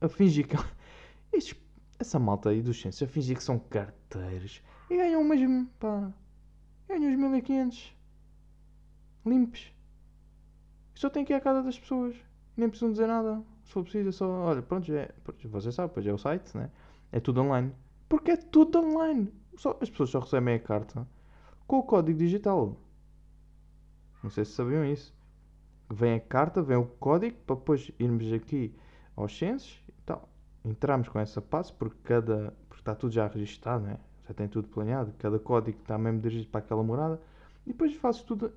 a 0.00 0.08
fingir 0.08 0.46
que. 0.46 0.56
Estes, 1.32 1.56
essa 1.98 2.18
malta 2.18 2.50
aí 2.50 2.60
dos 2.60 2.80
ciências, 2.80 3.08
a 3.08 3.12
fingir 3.12 3.36
que 3.36 3.44
são 3.44 3.58
carteiros, 3.58 4.62
e 4.90 4.96
ganham 4.96 5.22
mesmo, 5.24 5.66
pá, 5.78 6.12
ganham 6.88 7.10
os 7.10 7.16
1500 7.16 7.96
limpos. 9.24 9.72
Só 10.94 11.08
tem 11.08 11.24
que 11.24 11.32
ir 11.32 11.36
à 11.36 11.40
casa 11.40 11.62
das 11.62 11.78
pessoas, 11.78 12.14
nem 12.56 12.68
precisam 12.68 12.92
dizer 12.92 13.06
nada. 13.06 13.42
Se 13.72 13.74
for 13.74 13.84
preciso, 13.84 14.10
é 14.10 14.12
só, 14.12 14.28
olha, 14.28 14.60
pronto, 14.60 14.92
é, 14.92 15.08
você 15.46 15.72
sabe, 15.72 15.94
pois 15.94 16.06
é 16.06 16.12
o 16.12 16.18
site, 16.18 16.54
né? 16.54 16.70
É 17.10 17.18
tudo 17.18 17.40
online. 17.40 17.72
Porque 18.06 18.32
é 18.32 18.36
tudo 18.36 18.78
online. 18.80 19.32
Só, 19.56 19.78
as 19.80 19.88
pessoas 19.88 20.10
só 20.10 20.18
recebem 20.18 20.56
a 20.56 20.58
carta 20.58 21.08
com 21.66 21.78
o 21.78 21.82
código 21.82 22.18
digital. 22.18 22.76
Não 24.22 24.28
sei 24.28 24.44
se 24.44 24.52
sabiam 24.52 24.84
isso. 24.84 25.14
Vem 25.88 26.16
a 26.16 26.20
carta, 26.20 26.60
vem 26.60 26.76
o 26.76 26.84
código 26.84 27.34
para 27.46 27.56
depois 27.56 27.90
irmos 27.98 28.30
aqui 28.34 28.76
aos 29.16 29.38
censos 29.38 29.82
e 29.88 30.02
tal. 30.04 30.28
Entramos 30.62 31.08
com 31.08 31.18
essa 31.18 31.40
passo 31.40 31.74
porque 31.76 31.96
cada. 32.02 32.54
Porque 32.68 32.82
está 32.82 32.94
tudo 32.94 33.14
já 33.14 33.26
registado, 33.26 33.86
né? 33.86 33.96
já 34.28 34.34
tem 34.34 34.48
tudo 34.48 34.68
planeado. 34.68 35.14
Cada 35.18 35.38
código 35.38 35.78
está 35.80 35.96
mesmo 35.96 36.20
dirigido 36.20 36.50
para 36.50 36.60
aquela 36.60 36.82
morada. 36.82 37.18
E 37.64 37.70
depois 37.70 37.94
fazes 37.94 38.20
tudo 38.20 38.52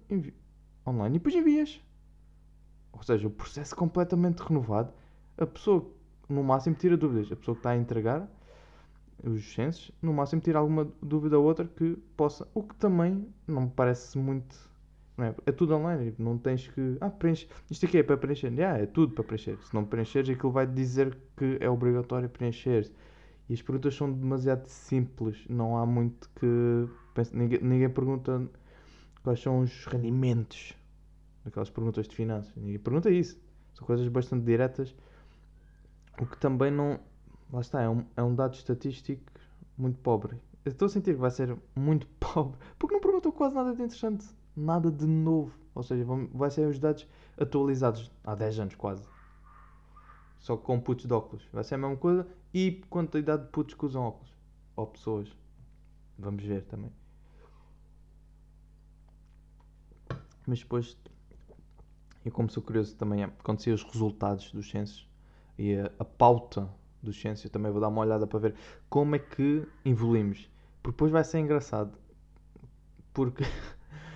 online 0.85 1.15
e 1.15 1.19
depois 1.19 1.33
envias. 1.35 1.81
Ou 2.91 3.01
seja, 3.01 3.25
o 3.25 3.31
processo 3.31 3.73
completamente 3.77 4.39
renovado. 4.39 4.91
A 5.37 5.45
pessoa, 5.45 5.85
no 6.29 6.43
máximo, 6.43 6.75
tira 6.75 6.95
dúvidas. 6.95 7.31
A 7.31 7.35
pessoa 7.35 7.55
que 7.55 7.59
está 7.59 7.71
a 7.71 7.77
entregar 7.77 8.29
os 9.23 9.53
censos, 9.53 9.91
no 10.01 10.13
máximo 10.13 10.41
tirar 10.41 10.59
alguma 10.59 10.87
dúvida 11.01 11.37
ou 11.39 11.45
outra 11.45 11.65
que 11.65 11.97
possa, 12.15 12.47
o 12.53 12.63
que 12.63 12.75
também 12.75 13.27
não 13.47 13.63
me 13.63 13.69
parece 13.69 14.17
muito, 14.17 14.55
não 15.17 15.25
é? 15.25 15.35
é 15.45 15.51
tudo 15.51 15.75
online, 15.75 16.13
não 16.17 16.37
tens 16.37 16.67
que, 16.67 16.97
ah, 17.01 17.09
preenche, 17.09 17.47
isto 17.69 17.85
aqui 17.85 17.97
é 17.97 18.03
para 18.03 18.17
preencher, 18.17 18.53
é 18.59 18.85
tudo 18.85 19.13
para 19.13 19.23
preencher, 19.23 19.57
se 19.63 19.73
não 19.73 19.85
preencheres 19.85 20.29
aquilo 20.29 20.51
vai 20.51 20.67
dizer 20.67 21.17
que 21.37 21.57
é 21.59 21.69
obrigatório 21.69 22.29
preencher. 22.29 22.91
E 23.47 23.53
as 23.53 23.61
perguntas 23.61 23.95
são 23.95 24.11
demasiado 24.11 24.67
simples, 24.67 25.45
não 25.47 25.77
há 25.77 25.85
muito 25.85 26.29
que, 26.35 26.87
ninguém, 27.31 27.59
ninguém 27.61 27.89
pergunta 27.89 28.49
quais 29.23 29.39
são 29.39 29.59
os 29.59 29.85
rendimentos, 29.85 30.73
aquelas 31.45 31.69
perguntas 31.69 32.07
de 32.07 32.15
finanças, 32.15 32.51
ninguém 32.55 32.79
pergunta 32.79 33.09
isso, 33.09 33.39
são 33.75 33.85
coisas 33.85 34.07
bastante 34.07 34.43
diretas, 34.43 34.95
o 36.19 36.25
que 36.25 36.37
também 36.37 36.71
não 36.71 36.99
lá 37.51 37.61
está, 37.61 37.81
é 37.81 37.89
um, 37.89 38.05
é 38.15 38.23
um 38.23 38.35
dado 38.35 38.53
estatístico 38.53 39.23
muito 39.77 39.99
pobre. 39.99 40.39
Eu 40.63 40.71
estou 40.71 40.87
a 40.87 40.89
sentir 40.89 41.13
que 41.13 41.21
vai 41.21 41.31
ser 41.31 41.57
muito 41.75 42.07
pobre, 42.19 42.57
porque 42.79 42.95
não 42.95 43.01
perguntou 43.01 43.31
quase 43.31 43.55
nada 43.55 43.75
de 43.75 43.81
interessante, 43.81 44.25
nada 44.55 44.91
de 44.91 45.05
novo. 45.05 45.53
Ou 45.73 45.83
seja, 45.83 46.03
vão, 46.05 46.27
vai 46.33 46.49
ser 46.49 46.67
os 46.67 46.79
dados 46.79 47.07
atualizados 47.37 48.11
há 48.23 48.33
10 48.33 48.59
anos 48.59 48.75
quase. 48.75 49.03
Só 50.39 50.55
com 50.55 50.79
putos 50.79 51.05
de 51.05 51.13
óculos. 51.13 51.45
Vai 51.51 51.63
ser 51.63 51.75
a 51.75 51.77
mesma 51.77 51.97
coisa 51.97 52.25
e 52.53 52.83
quantidade 52.89 53.43
de 53.43 53.49
putos 53.49 53.73
que 53.73 53.85
usam 53.85 54.03
óculos. 54.03 54.33
Ou 54.75 54.87
pessoas. 54.87 55.35
Vamos 56.17 56.43
ver 56.43 56.63
também. 56.63 56.91
Mas 60.47 60.59
depois, 60.59 60.97
e 62.23 62.31
como 62.31 62.49
sou 62.49 62.63
curioso 62.63 62.95
também, 62.95 63.23
é, 63.23 63.27
quando 63.43 63.59
os 63.59 63.83
resultados 63.83 64.51
dos 64.51 64.69
censos 64.69 65.09
e 65.57 65.75
a, 65.75 65.91
a 65.99 66.05
pauta 66.05 66.69
do 67.01 67.13
Ciência, 67.13 67.49
também 67.49 67.71
vou 67.71 67.79
dar 67.79 67.87
uma 67.87 68.01
olhada 68.01 68.27
para 68.27 68.39
ver 68.39 68.55
como 68.89 69.15
é 69.15 69.19
que 69.19 69.65
evoluímos. 69.85 70.49
Porque 70.81 70.95
depois 70.95 71.11
vai 71.11 71.23
ser 71.23 71.39
engraçado. 71.39 71.97
Porque, 73.13 73.43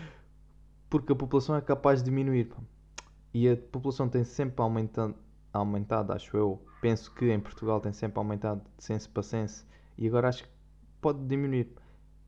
porque 0.90 1.14
a 1.14 1.16
população 1.16 1.56
é 1.56 1.62
capaz 1.62 2.00
de 2.00 2.06
diminuir. 2.10 2.52
E 3.34 3.48
a 3.48 3.56
população 3.56 4.10
tem 4.10 4.24
sempre 4.24 4.62
aumentado, 4.62 5.16
aumentado, 5.54 6.12
acho 6.12 6.36
eu. 6.36 6.62
Penso 6.82 7.14
que 7.14 7.32
em 7.32 7.40
Portugal 7.40 7.80
tem 7.80 7.94
sempre 7.94 8.18
aumentado 8.20 8.62
de 8.78 8.84
senso 8.84 9.10
para 9.10 9.24
senso. 9.24 9.66
E 9.98 10.08
agora 10.08 10.30
acho 10.30 10.44
que 10.44 10.50
pode 11.00 11.26
diminuir. 11.26 11.72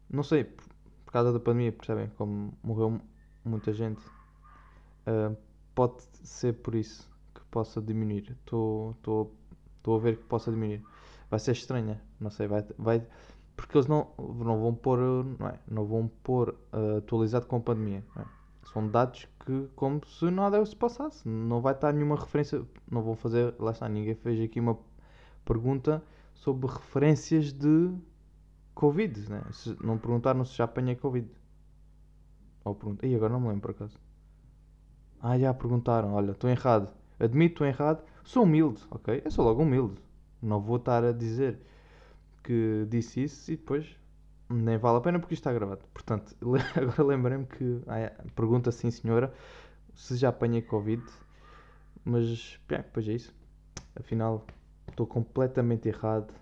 Não 0.09 0.23
sei, 0.23 0.43
por, 0.43 0.65
por 1.05 1.11
causa 1.11 1.33
da 1.33 1.39
pandemia, 1.39 1.71
percebem? 1.71 2.09
Como 2.17 2.53
morreu 2.63 3.01
muita 3.43 3.73
gente. 3.73 4.05
Uh, 5.07 5.35
pode 5.73 6.03
ser 6.23 6.53
por 6.53 6.75
isso 6.75 7.10
possa 7.51 7.81
diminuir. 7.81 8.35
Estou 8.39 8.95
a 9.85 9.99
ver 9.99 10.17
que 10.17 10.23
possa 10.23 10.51
diminuir. 10.51 10.83
Vai 11.29 11.39
ser 11.39 11.51
estranha, 11.51 12.01
não 12.19 12.29
sei, 12.29 12.47
vai, 12.47 12.65
vai 12.77 13.05
porque 13.61 13.77
eles 13.77 13.87
não, 13.87 14.07
não 14.17 14.59
vão 14.59 14.73
pôr, 14.73 14.97
não, 14.99 15.47
é, 15.47 15.59
não 15.67 15.85
vão 15.85 16.11
pôr 16.23 16.49
uh, 16.73 16.97
atualizado 16.97 17.45
com 17.45 17.57
a 17.57 17.59
pandemia. 17.59 18.03
É? 18.17 18.23
São 18.73 18.87
dados 18.87 19.27
que, 19.45 19.67
como 19.75 20.05
se 20.05 20.29
nada 20.31 20.65
se 20.65 20.75
passasse, 20.75 21.27
não 21.27 21.61
vai 21.61 21.73
estar 21.73 21.93
nenhuma 21.93 22.15
referência, 22.15 22.65
não 22.89 23.03
vão 23.03 23.15
fazer, 23.15 23.53
lá 23.59 23.71
está, 23.71 23.87
ninguém 23.87 24.15
fez 24.15 24.39
aqui 24.41 24.59
uma 24.59 24.77
pergunta 25.45 26.03
sobre 26.33 26.67
referências 26.67 27.53
de 27.53 27.93
Covid, 28.73 29.29
né? 29.29 29.43
se, 29.51 29.77
não 29.83 29.97
perguntaram 29.97 30.43
se 30.43 30.55
já 30.55 30.63
apanhei 30.63 30.95
Covid. 30.95 31.29
Ou 32.63 32.75
pergunta, 32.75 33.05
e 33.05 33.15
agora 33.15 33.33
não 33.33 33.41
me 33.41 33.47
lembro 33.47 33.61
por 33.61 33.71
acaso. 33.71 33.99
Ah, 35.21 35.37
já 35.37 35.53
perguntaram, 35.53 36.13
olha, 36.13 36.31
estou 36.31 36.49
errado. 36.49 36.91
Admito, 37.21 37.63
errado. 37.63 38.03
Sou 38.23 38.43
humilde, 38.43 38.81
ok? 38.89 39.21
Eu 39.23 39.29
sou 39.29 39.45
logo 39.45 39.61
humilde. 39.61 40.01
Não 40.41 40.59
vou 40.59 40.77
estar 40.77 41.03
a 41.03 41.11
dizer 41.11 41.59
que 42.43 42.87
disse 42.89 43.23
isso 43.23 43.51
e 43.51 43.55
depois 43.55 43.95
nem 44.49 44.77
vale 44.77 44.97
a 44.97 45.01
pena 45.01 45.19
porque 45.19 45.35
isto 45.35 45.41
está 45.41 45.53
gravado. 45.53 45.81
Portanto, 45.93 46.35
agora 46.75 47.03
lembrei-me 47.03 47.45
que 47.45 47.81
ah, 47.87 48.11
pergunta 48.35 48.71
sim, 48.71 48.89
senhora, 48.89 49.31
se 49.93 50.17
já 50.17 50.29
apanhei 50.29 50.63
Covid. 50.63 51.03
Mas, 52.03 52.59
bem, 52.67 52.83
pois 52.91 53.07
é 53.07 53.13
isso. 53.13 53.33
Afinal, 53.95 54.43
estou 54.89 55.05
completamente 55.05 55.87
errado 55.87 56.33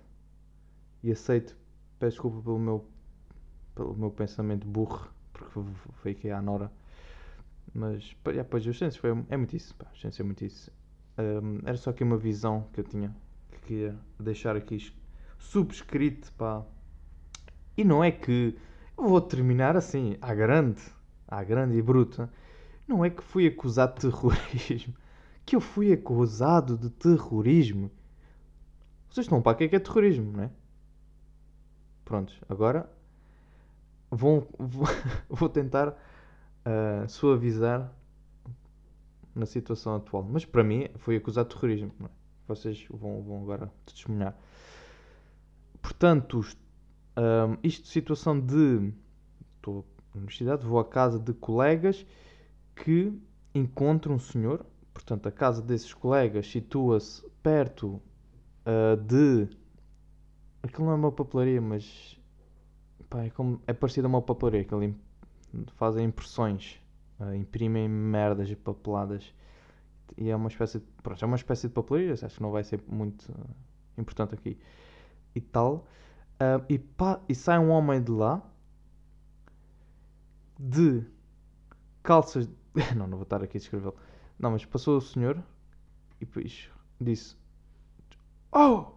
e 1.04 1.12
aceito. 1.12 1.58
Peço 2.00 2.12
desculpa 2.12 2.42
pelo 2.42 2.58
meu, 2.58 2.86
pelo 3.76 3.94
meu 3.96 4.12
pensamento 4.12 4.66
burro, 4.66 5.10
porque 5.34 5.60
fiquei 6.02 6.32
à 6.32 6.42
Nora. 6.42 6.72
Mas, 7.74 8.16
yeah, 8.26 8.48
pois, 8.50 8.66
o 8.66 8.74
Ciência 8.74 9.00
foi, 9.00 9.12
é 9.30 9.38
muito 9.38 9.56
isso. 9.56 9.76
Pá, 9.76 9.88
o 9.94 9.98
Ciência 9.98 10.22
é 10.22 10.26
muito 10.26 10.44
isso. 10.44 10.72
Um, 11.18 11.60
era 11.66 11.78
só 11.78 11.90
aqui 11.90 12.04
uma 12.04 12.18
visão 12.18 12.68
que 12.74 12.80
eu 12.80 12.84
tinha, 12.84 13.16
que 13.52 13.60
queria 13.62 14.00
deixar 14.20 14.56
aqui 14.56 14.78
subscrito, 15.38 16.32
pá. 16.34 16.66
E 17.78 17.84
não 17.84 18.04
é 18.04 18.12
que 18.12 18.58
eu 18.98 19.08
vou 19.08 19.22
terminar 19.22 19.78
assim, 19.78 20.18
à 20.22 20.34
grande, 20.34 20.82
à 21.28 21.44
grande 21.44 21.78
e 21.78 21.82
bruta. 21.82 22.32
Não 22.88 23.06
é 23.06 23.10
que 23.10 23.24
fui 23.24 23.48
acusado 23.48 23.96
de 23.96 24.02
terrorismo. 24.02 24.94
que 25.46 25.56
eu 25.56 25.62
fui 25.62 25.92
acusado 25.92 26.78
de 26.78 26.90
terrorismo. 26.90 27.92
Vocês 29.10 29.26
estão 29.26 29.42
para 29.42 29.58
que 29.58 29.64
é 29.64 29.68
que 29.68 29.76
é 29.76 29.80
terrorismo, 29.80 30.32
não 30.32 30.44
é? 30.44 30.52
Prontos, 32.06 32.40
agora 32.48 32.90
vão, 34.12 34.48
vou, 34.58 34.86
vou 35.30 35.50
tentar 35.50 35.96
suavizar 37.08 37.92
na 39.36 39.46
situação 39.46 39.96
atual. 39.96 40.24
Mas 40.24 40.46
para 40.46 40.64
mim 40.64 40.88
foi 40.98 41.16
acusado 41.16 41.50
de 41.50 41.56
terrorismo. 41.56 41.92
É? 42.04 42.10
Vocês 42.48 42.86
vão, 42.90 43.22
vão 43.22 43.44
agora 43.44 43.72
testemunhar. 43.86 44.36
Portanto, 45.82 46.42
um, 46.42 47.58
isto 47.64 47.88
situação 47.88 48.40
de. 48.40 48.92
Estou 49.56 49.86
na 50.14 50.20
universidade, 50.20 50.66
vou 50.66 50.80
à 50.80 50.86
casa 50.86 51.20
de 51.20 51.34
colegas 51.34 52.06
que 52.76 53.14
encontram 53.54 54.16
um 54.16 54.20
senhor. 54.20 54.66
Portanto, 54.94 55.28
a 55.28 55.32
casa 55.32 55.62
desses 55.62 55.94
colegas 55.94 56.50
situa-se 56.50 57.28
perto 57.42 58.02
uh, 58.66 58.98
de. 58.98 59.48
Aquilo 60.62 60.86
não 60.86 60.94
é 60.94 60.96
uma 60.96 61.12
papelaria, 61.12 61.62
mas. 61.62 62.20
Pá, 63.10 63.24
é, 63.24 63.30
como, 63.30 63.62
é 63.66 63.74
parecido 63.74 64.08
a 64.08 64.10
uma 64.10 64.22
papelaria, 64.22 64.66
que 64.66 64.74
ali 64.74 64.96
fazem 65.76 66.06
impressões, 66.06 66.80
uh, 67.20 67.34
imprimem 67.34 67.88
merdas 67.88 68.50
e 68.50 68.56
papeladas. 68.56 69.34
E 70.18 70.30
é 70.30 70.36
uma 70.36 70.50
espécie 70.50 70.80
de. 70.80 70.86
Pronto, 71.04 71.24
é 71.24 71.26
uma 71.26 71.36
espécie 71.36 71.68
de 71.68 71.74
papelaria, 71.74 72.14
acho 72.14 72.28
que 72.28 72.42
não 72.42 72.52
vai 72.52 72.64
ser 72.64 72.84
muito 72.88 73.30
uh, 73.32 73.56
importante 73.98 74.34
aqui. 74.34 74.58
E 75.36 75.42
tal. 75.42 75.88
Uh, 76.36 76.64
e, 76.70 76.80
pá, 76.80 77.20
e 77.28 77.36
sai 77.36 77.60
um 77.60 77.70
homem 77.70 78.02
de 78.02 78.12
lá 78.12 78.42
de 80.60 81.04
calças. 82.04 82.50
não, 82.96 83.08
não 83.08 83.18
vou 83.18 83.24
estar 83.24 83.44
aqui 83.44 83.58
a 83.58 83.60
escrevê-lo. 83.60 83.96
Não, 84.38 84.52
mas 84.52 84.66
passou 84.66 84.98
o 84.98 85.02
senhor 85.02 85.44
e 86.22 86.26
depois 86.26 86.70
disse: 87.00 87.36
Oh! 88.52 88.94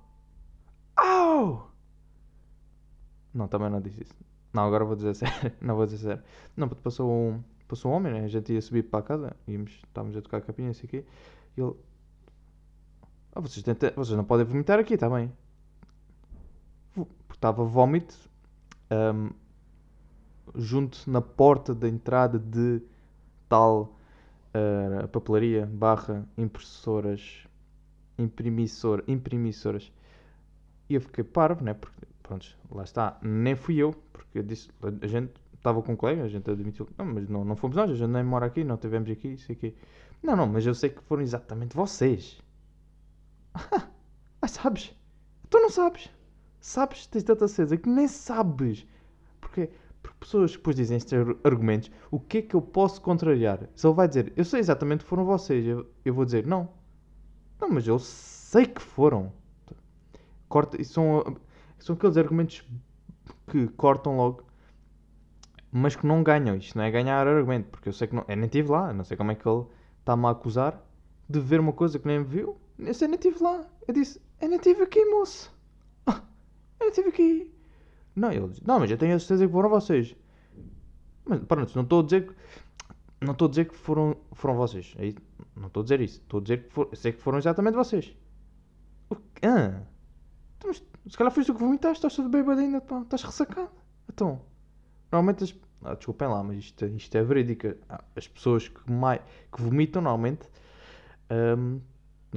Oh! 0.99 1.63
Não, 3.35 3.49
também 3.49 3.71
não 3.71 3.81
disse 3.81 4.03
isso. 4.03 4.15
Não, 4.53 4.65
agora 4.65 4.85
vou 4.85 4.97
dizer 4.97 5.15
sério. 5.17 5.53
Não 5.61 5.77
vou 5.77 5.87
dizer 5.87 5.99
sério. 5.99 6.23
Não, 6.57 6.69
porque 6.69 6.83
passou 6.83 7.11
um, 7.11 7.43
passou 7.67 7.91
um 7.91 7.95
homem, 7.95 8.13
né? 8.13 8.25
A 8.25 8.29
gente 8.29 8.53
ia 8.53 8.61
subir 8.61 8.83
para 8.83 9.01
a 9.01 9.03
casa, 9.03 9.37
íamos, 9.47 9.73
estávamos 9.87 10.17
a 10.17 10.23
tocar 10.23 10.39
a 10.39 10.41
capinha, 10.41 10.71
assim 10.71 10.87
aqui. 10.87 11.05
E 11.57 11.61
ele. 11.61 11.75
Oh, 13.35 13.41
vocês, 13.41 13.65
vocês 13.97 14.17
não 14.17 14.25
podem 14.25 14.45
vomitar 14.45 14.79
aqui, 14.79 14.95
está 14.95 15.09
bem? 15.09 15.33
estava 17.43 17.65
vómito 17.65 18.17
um, 18.89 19.31
junto 20.55 21.11
na 21.11 21.21
porta 21.21 21.75
da 21.75 21.89
entrada 21.89 22.39
de 22.39 22.81
tal 23.49 23.99
uh, 24.55 25.09
papelaria 25.09 25.67
barra 25.67 26.25
impressoras 26.39 27.49
imprimissor, 28.17 29.03
imprimissoras 29.09 29.91
e 30.89 30.95
eu 30.95 31.01
fiquei 31.01 31.25
parvo, 31.25 31.65
né? 31.65 31.75
Porque, 31.75 32.07
pronto, 32.33 32.59
lá 32.71 32.85
está, 32.85 33.19
nem 33.23 33.55
fui 33.55 33.77
eu, 33.77 33.93
porque 34.13 34.39
eu 34.39 34.43
disse, 34.43 34.71
a 35.01 35.07
gente 35.07 35.33
estava 35.55 35.83
com 35.83 35.93
um 35.93 35.97
colega, 35.97 36.25
a 36.25 36.29
gente 36.29 36.51
admitiu, 36.51 36.89
não, 36.99 37.07
mas 37.07 37.29
não, 37.29 37.45
não 37.45 37.57
fomos 37.57 37.77
nós, 37.77 37.91
a 37.91 37.95
gente 37.95 38.11
nem 38.11 38.25
mora 38.25 38.47
aqui, 38.47 38.65
não 38.65 38.77
tivemos 38.77 39.11
aqui, 39.11 39.29
isso 39.29 39.53
aqui. 39.53 39.77
Não, 40.23 40.37
não, 40.37 40.47
mas 40.47 40.67
eu 40.67 40.75
sei 40.75 40.91
que 40.91 41.03
foram 41.03 41.23
exatamente 41.23 41.77
vocês. 41.77 42.41
ah, 43.55 44.49
sabes? 44.49 44.95
Tu 45.51 45.59
não 45.59 45.71
sabes 45.71 46.11
sabes, 46.63 47.07
tens 47.07 47.25
tanta 47.25 47.47
certeza 47.49 47.77
que 47.77 47.89
nem 47.89 48.09
sabes. 48.09 48.87
Porque, 49.41 49.69
porque 50.01 50.19
pessoas 50.21 50.53
depois 50.53 50.77
dizem 50.77 50.97
estes 50.97 51.13
argumentos, 51.45 51.91
o 52.11 52.19
que 52.19 52.39
é 52.39 52.43
que 52.43 52.55
eu 52.55 52.63
posso 52.63 53.01
contrariar? 53.03 53.69
Se 53.75 53.87
ele 53.87 53.95
vai 53.95 54.09
dizer, 54.09 54.33
eu 54.37 54.45
sei 54.45 54.61
exatamente 54.61 55.03
que 55.03 55.11
foram 55.11 55.25
vocês, 55.25 55.67
eu, 55.67 55.91
eu 56.05 56.15
vou 56.15 56.25
dizer, 56.25 56.47
não. 56.47 56.71
Não, 57.61 57.69
mas 57.69 57.87
eu 57.87 57.99
sei 57.99 58.65
que 58.65 58.81
foram. 58.81 59.33
Corta, 60.49 60.81
e 60.81 60.85
são, 60.85 61.37
são 61.85 61.95
aqueles 61.95 62.17
argumentos 62.17 62.65
que 63.49 63.69
cortam 63.69 64.17
logo, 64.17 64.45
mas 65.71 65.97
que 65.97 66.07
não 66.07 66.23
ganham. 66.23 66.57
Isto 66.57 66.77
não 66.79 66.85
é 66.85 66.91
ganhar 66.91 67.27
argumento, 67.27 67.69
porque 67.71 67.89
eu 67.89 67.93
sei 67.93 68.09
que 68.09 68.15
não. 68.15 68.25
Eu 68.29 68.37
nem 68.37 68.47
estive 68.47 68.71
lá, 68.71 68.93
não 68.93 69.05
sei 69.05 69.17
como 69.17 69.33
é 69.33 69.35
que 69.35 69.49
ele 69.49 69.65
está-me 70.01 70.27
a 70.27 70.31
acusar 70.31 70.81
de 71.29 71.41
ver 71.41 71.61
uma 71.61 71.73
coisa 71.73 71.99
que 71.99 72.07
nem 72.07 72.23
viu. 72.23 72.57
Eu 72.79 72.95
sei, 72.95 73.09
nem 73.09 73.17
estive 73.17 73.43
lá. 73.43 73.65
Eu 73.87 73.95
disse, 73.95 74.21
eu 74.41 74.49
nem 74.49 74.59
estive 74.59 74.83
aqui, 74.83 75.05
moço. 75.05 75.53
Eu 76.81 76.91
tive 76.91 77.09
aqui. 77.11 77.55
Não, 78.15 78.31
ele 78.31 78.49
diz, 78.49 78.61
não, 78.61 78.81
mas 78.81 78.91
eu 78.91 78.99
tenho 78.99 79.15
a 79.15 79.19
certeza 79.19 79.47
que 79.47 79.53
foram 79.53 79.71
vocês. 79.71 80.15
Mas 81.25 81.41
pronto, 81.45 81.75
não 81.75 81.83
estou 81.83 82.01
a 82.01 82.03
dizer 82.03 82.27
que. 82.27 82.35
Não 83.21 83.33
estou 83.33 83.47
a 83.47 83.49
dizer 83.49 83.69
que 83.69 83.77
foram, 83.77 84.17
foram 84.33 84.57
vocês. 84.57 84.95
Aí, 84.99 85.15
não 85.57 85.69
estou 85.69 85.81
a 85.81 85.85
dizer 85.85 86.01
isso. 86.01 86.21
Estou 86.21 86.41
a 86.41 86.43
dizer 86.43 86.65
que 86.65 86.73
for, 86.73 86.89
sei 86.95 87.13
que 87.13 87.23
foram 87.23 87.39
exatamente 87.39 87.75
vocês. 87.75 88.15
O 89.09 89.17
que? 89.17 89.47
Ah. 89.47 89.83
Então, 90.59 90.73
se 91.09 91.17
calhar 91.17 91.33
foi 91.33 91.43
isso 91.43 91.55
que 91.55 91.61
vomitaste, 91.61 91.99
estás 91.99 92.15
tudo 92.15 92.29
bêbado 92.29 92.61
ainda, 92.61 92.81
pá. 92.81 93.01
Estás 93.01 93.23
ressacado. 93.23 93.71
Então. 94.09 94.41
Normalmente 95.11 95.45
as. 95.45 95.55
Ah, 95.85 95.95
desculpem 95.95 96.29
lá, 96.29 96.43
mas 96.43 96.59
isto, 96.59 96.87
isto 96.87 97.15
é 97.17 97.23
verídica. 97.23 97.77
Ah, 97.89 98.03
as 98.15 98.29
pessoas 98.29 98.69
que, 98.69 98.91
mais, 98.91 99.21
que 99.53 99.61
vomitam 99.61 100.01
normalmente 100.01 100.49
um, 101.59 101.81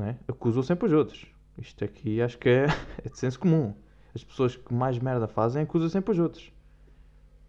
é? 0.02 0.16
acusam 0.28 0.64
sempre 0.64 0.88
os 0.88 0.94
outros. 0.94 1.26
Isto 1.58 1.86
aqui 1.86 2.22
acho 2.22 2.38
que 2.38 2.50
é, 2.50 2.66
é 3.06 3.10
de 3.10 3.18
senso 3.18 3.40
comum 3.40 3.74
as 4.16 4.24
pessoas 4.24 4.56
que 4.56 4.74
mais 4.74 4.98
merda 4.98 5.28
fazem 5.28 5.62
acusam 5.62 5.90
sempre 5.90 6.12
os 6.14 6.20
outros. 6.20 6.52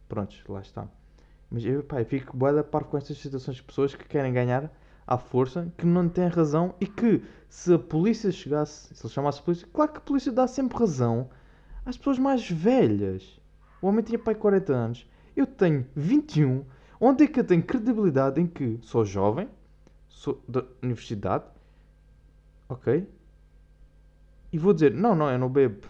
Prontos, 0.09 0.43
lá 0.49 0.61
está. 0.61 0.89
Mas 1.49 1.65
eu, 1.65 1.83
pá, 1.85 2.01
eu 2.01 2.05
fico 2.05 2.37
boa 2.37 2.53
da 2.53 2.65
par 2.65 2.85
com 2.85 2.99
estas 2.99 3.17
situações 3.19 3.57
de 3.59 3.63
pessoas 3.63 3.95
que 3.95 4.05
querem 4.05 4.33
ganhar 4.33 4.71
à 5.07 5.17
força, 5.17 5.73
que 5.77 5.87
não 5.87 6.09
têm 6.09 6.29
razão 6.29 6.75
e 6.81 6.87
que 6.87 7.23
se 7.49 7.73
a 7.75 7.79
polícia 7.79 8.33
chegasse, 8.33 8.95
se 8.95 9.07
ele 9.07 9.13
chamasse 9.13 9.41
a 9.41 9.43
polícia, 9.43 9.69
claro 9.73 9.93
que 9.93 9.99
a 9.99 10.03
polícia 10.03 10.33
dá 10.33 10.47
sempre 10.47 10.77
razão 10.79 11.31
às 11.85 11.97
pessoas 11.97 12.19
mais 12.19 12.51
velhas. 12.51 13.41
O 13.81 13.87
homem 13.87 14.03
tinha 14.05 14.19
pai 14.19 14.35
40 14.35 14.73
anos, 14.73 15.07
eu 15.37 15.47
tenho 15.47 15.87
21. 15.95 16.65
Onde 16.99 17.25
é 17.25 17.27
que 17.27 17.39
eu 17.39 17.45
tenho 17.45 17.63
credibilidade 17.63 18.41
em 18.41 18.47
que 18.47 18.79
sou 18.83 19.05
jovem, 19.05 19.49
sou 20.09 20.43
da 20.49 20.65
universidade, 20.83 21.45
ok? 22.69 23.07
E 24.53 24.59
vou 24.59 24.73
dizer, 24.73 24.93
não, 24.93 25.15
não, 25.15 25.31
eu 25.31 25.39
não 25.39 25.49
bebo. 25.49 25.87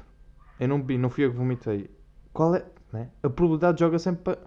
Eu 0.58 0.68
não 0.68 0.80
bebi, 0.80 0.98
não 0.98 1.08
fui 1.08 1.24
eu 1.24 1.30
que 1.30 1.36
vomitei. 1.36 1.88
Qual 2.32 2.54
é? 2.54 2.64
Né? 2.92 3.10
A 3.22 3.30
probabilidade 3.30 3.78
joga 3.78 3.98
sempre 3.98 4.22
para, 4.24 4.38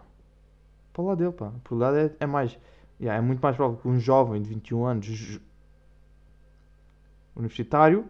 para 0.92 1.02
o 1.02 1.06
lado 1.06 1.18
dele, 1.20 1.32
pá. 1.32 1.48
A 1.48 1.60
probabilidade 1.64 2.16
é, 2.20 2.24
é 2.24 2.28
mais. 2.28 2.60
Yeah, 3.00 3.18
é 3.18 3.26
muito 3.26 3.40
mais 3.40 3.56
provável 3.56 3.82
que 3.82 3.88
um 3.88 4.00
jovem 4.00 4.42
de 4.42 4.50
21 4.50 4.86
anos 4.86 5.40
universitário 7.36 8.06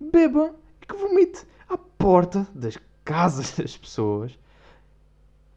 beba 0.00 0.54
e 0.82 0.86
que 0.86 0.96
vomite 0.96 1.46
à 1.68 1.78
porta 1.78 2.46
das 2.54 2.76
casas 3.04 3.52
das 3.56 3.76
pessoas. 3.76 4.38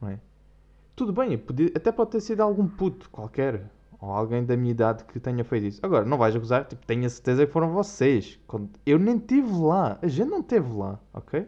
É? 0.03 0.19
Tudo 0.95 1.11
bem, 1.11 1.41
até 1.75 1.91
pode 1.91 2.11
ter 2.11 2.21
sido 2.21 2.41
algum 2.41 2.67
puto 2.67 3.09
qualquer. 3.09 3.69
Ou 3.99 4.11
alguém 4.11 4.45
da 4.45 4.55
minha 4.55 4.69
idade 4.69 5.03
que 5.05 5.19
tenha 5.19 5.43
feito 5.43 5.65
isso. 5.65 5.79
Agora, 5.83 6.05
não 6.05 6.19
vais 6.19 6.35
acusar, 6.35 6.65
tipo, 6.65 6.85
tenho 6.85 7.03
a 7.05 7.09
certeza 7.09 7.47
que 7.47 7.51
foram 7.51 7.71
vocês. 7.71 8.39
Eu 8.85 8.99
nem 8.99 9.17
estive 9.17 9.51
lá. 9.59 9.97
A 10.01 10.07
gente 10.07 10.29
não 10.29 10.41
esteve 10.41 10.71
lá, 10.71 10.99
ok? 11.11 11.47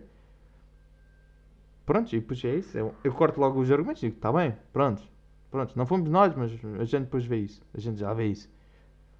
Pronto, 1.85 2.11
e 2.11 2.47
é 2.47 2.55
isso. 2.55 2.75
Eu, 2.75 2.95
eu 3.03 3.13
corto 3.13 3.39
logo 3.39 3.59
os 3.59 3.71
argumentos 3.71 4.01
e 4.01 4.07
digo, 4.07 4.17
está 4.17 4.33
bem, 4.33 4.55
pronto. 4.73 5.03
Pronto, 5.51 5.75
não 5.75 5.85
fomos 5.85 6.09
nós, 6.09 6.35
mas 6.35 6.51
a 6.79 6.85
gente 6.85 7.05
depois 7.05 7.25
vê 7.25 7.37
isso. 7.37 7.61
A 7.73 7.79
gente 7.79 7.99
já 7.99 8.13
vê 8.13 8.27
isso. 8.27 8.49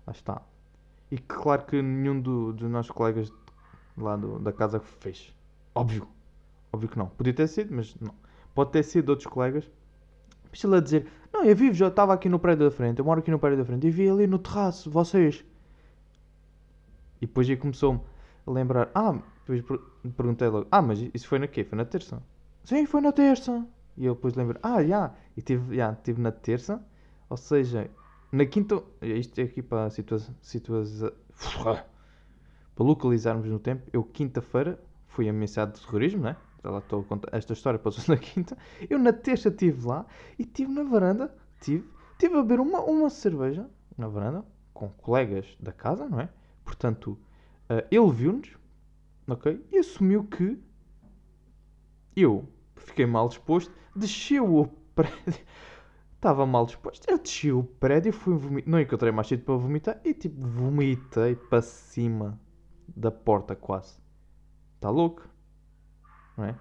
Lá 0.05 0.13
está. 0.13 0.41
E 1.11 1.17
claro 1.17 1.65
que 1.65 1.81
nenhum 1.81 2.21
do, 2.21 2.53
dos 2.53 2.69
nossos 2.69 2.91
colegas 2.91 3.31
lá 3.97 4.15
do, 4.15 4.39
da 4.39 4.53
casa 4.53 4.79
fez. 4.79 5.33
Óbvio. 5.73 6.07
Óbvio 6.71 6.89
que 6.89 6.97
não. 6.97 7.07
Podia 7.07 7.33
ter 7.33 7.47
sido, 7.47 7.73
mas 7.75 7.95
não. 7.99 8.13
Pode 8.53 8.71
ter 8.71 8.83
sido 8.83 9.09
outros 9.09 9.27
colegas. 9.27 9.69
Mas 10.51 10.63
ele 10.63 10.75
a 10.75 10.79
dizer, 10.79 11.07
não, 11.31 11.43
eu 11.43 11.55
vivo, 11.55 11.73
já 11.73 11.87
estava 11.87 12.13
aqui 12.13 12.27
no 12.27 12.39
prédio 12.39 12.65
da 12.65 12.71
frente, 12.71 12.99
eu 12.99 13.05
moro 13.05 13.19
aqui 13.19 13.29
no 13.29 13.39
prédio 13.39 13.59
da 13.59 13.65
frente, 13.65 13.85
e 13.85 13.91
vi 13.91 14.09
ali 14.09 14.25
no 14.25 14.39
terraço, 14.39 14.89
vocês. 14.89 15.45
E 17.21 17.27
depois 17.27 17.47
aí 17.49 17.55
começou-me 17.55 17.99
a 18.47 18.51
lembrar, 18.51 18.89
ah, 18.95 19.15
depois 19.45 19.79
perguntei 20.15 20.47
logo, 20.47 20.67
ah, 20.71 20.81
mas 20.81 20.99
isso 21.13 21.27
foi 21.27 21.37
na 21.37 21.47
quê? 21.47 21.63
Foi 21.63 21.77
na 21.77 21.85
terça? 21.85 22.21
Sim, 22.63 22.85
foi 22.85 23.01
na 23.01 23.11
terça. 23.11 23.65
E 23.99 24.05
eu 24.05 24.15
depois 24.15 24.33
lembro, 24.33 24.57
ah, 24.63 24.81
já, 24.81 25.13
e 25.35 25.41
tive, 25.41 25.75
já, 25.75 25.93
tive 25.93 26.21
na 26.21 26.31
terça, 26.31 26.81
ou 27.29 27.35
seja, 27.35 27.91
na 28.31 28.45
quinta, 28.45 28.81
isto 29.01 29.37
é 29.39 29.43
aqui 29.43 29.61
para 29.61 29.89
situação, 29.89 30.33
situa 30.41 30.85
para 32.75 32.85
localizarmos 32.85 33.45
no 33.49 33.59
tempo, 33.59 33.89
eu 33.91 34.01
quinta-feira 34.01 34.81
fui 35.07 35.27
ameaçado 35.27 35.73
de 35.73 35.85
terrorismo, 35.85 36.23
né? 36.23 36.37
Estou 36.77 37.01
a 37.01 37.03
contar, 37.03 37.37
esta 37.37 37.51
história 37.51 37.77
passou 37.77 38.05
na 38.07 38.17
quinta, 38.17 38.57
eu 38.89 38.97
na 38.97 39.11
terça 39.11 39.49
estive 39.49 39.85
lá 39.85 40.05
e 40.37 40.43
estive 40.43 40.71
na 40.71 40.83
varanda, 40.83 41.35
tive, 41.59 41.85
tive 42.17 42.37
a 42.37 42.41
beber 42.41 42.61
uma, 42.61 42.79
uma 42.79 43.09
cerveja 43.09 43.69
na 43.97 44.07
varanda, 44.07 44.45
com 44.73 44.87
colegas 44.87 45.57
da 45.59 45.73
casa, 45.73 46.07
não 46.07 46.21
é? 46.21 46.29
Portanto, 46.63 47.19
uh, 47.69 47.85
ele 47.91 48.11
viu-nos, 48.11 48.57
ok? 49.27 49.61
E 49.73 49.77
assumiu 49.77 50.23
que 50.23 50.57
eu 52.15 52.47
fiquei 52.89 53.05
mal 53.05 53.27
disposto, 53.29 53.73
desceu 53.95 54.55
o 54.55 54.67
prédio, 54.93 55.45
Estava 56.19 56.45
mal 56.45 56.65
disposto. 56.65 57.09
Eu 57.09 57.17
desci 57.17 57.49
o 57.49 57.63
prédio 57.63 58.11
fui 58.11 58.35
vomitar. 58.35 58.69
Não 58.69 58.77
encontrei 58.81 59.09
mais 59.09 59.25
sítio 59.25 59.45
para 59.45 59.55
vomitar. 59.55 60.01
E 60.03 60.13
tipo, 60.13 60.45
vomitei 60.45 61.33
para 61.33 61.61
cima 61.61 62.37
da 62.93 63.09
porta 63.09 63.55
quase. 63.55 63.97
Está 64.75 64.89
louco? 64.89 65.25
Não 66.35 66.43
é? 66.43 66.59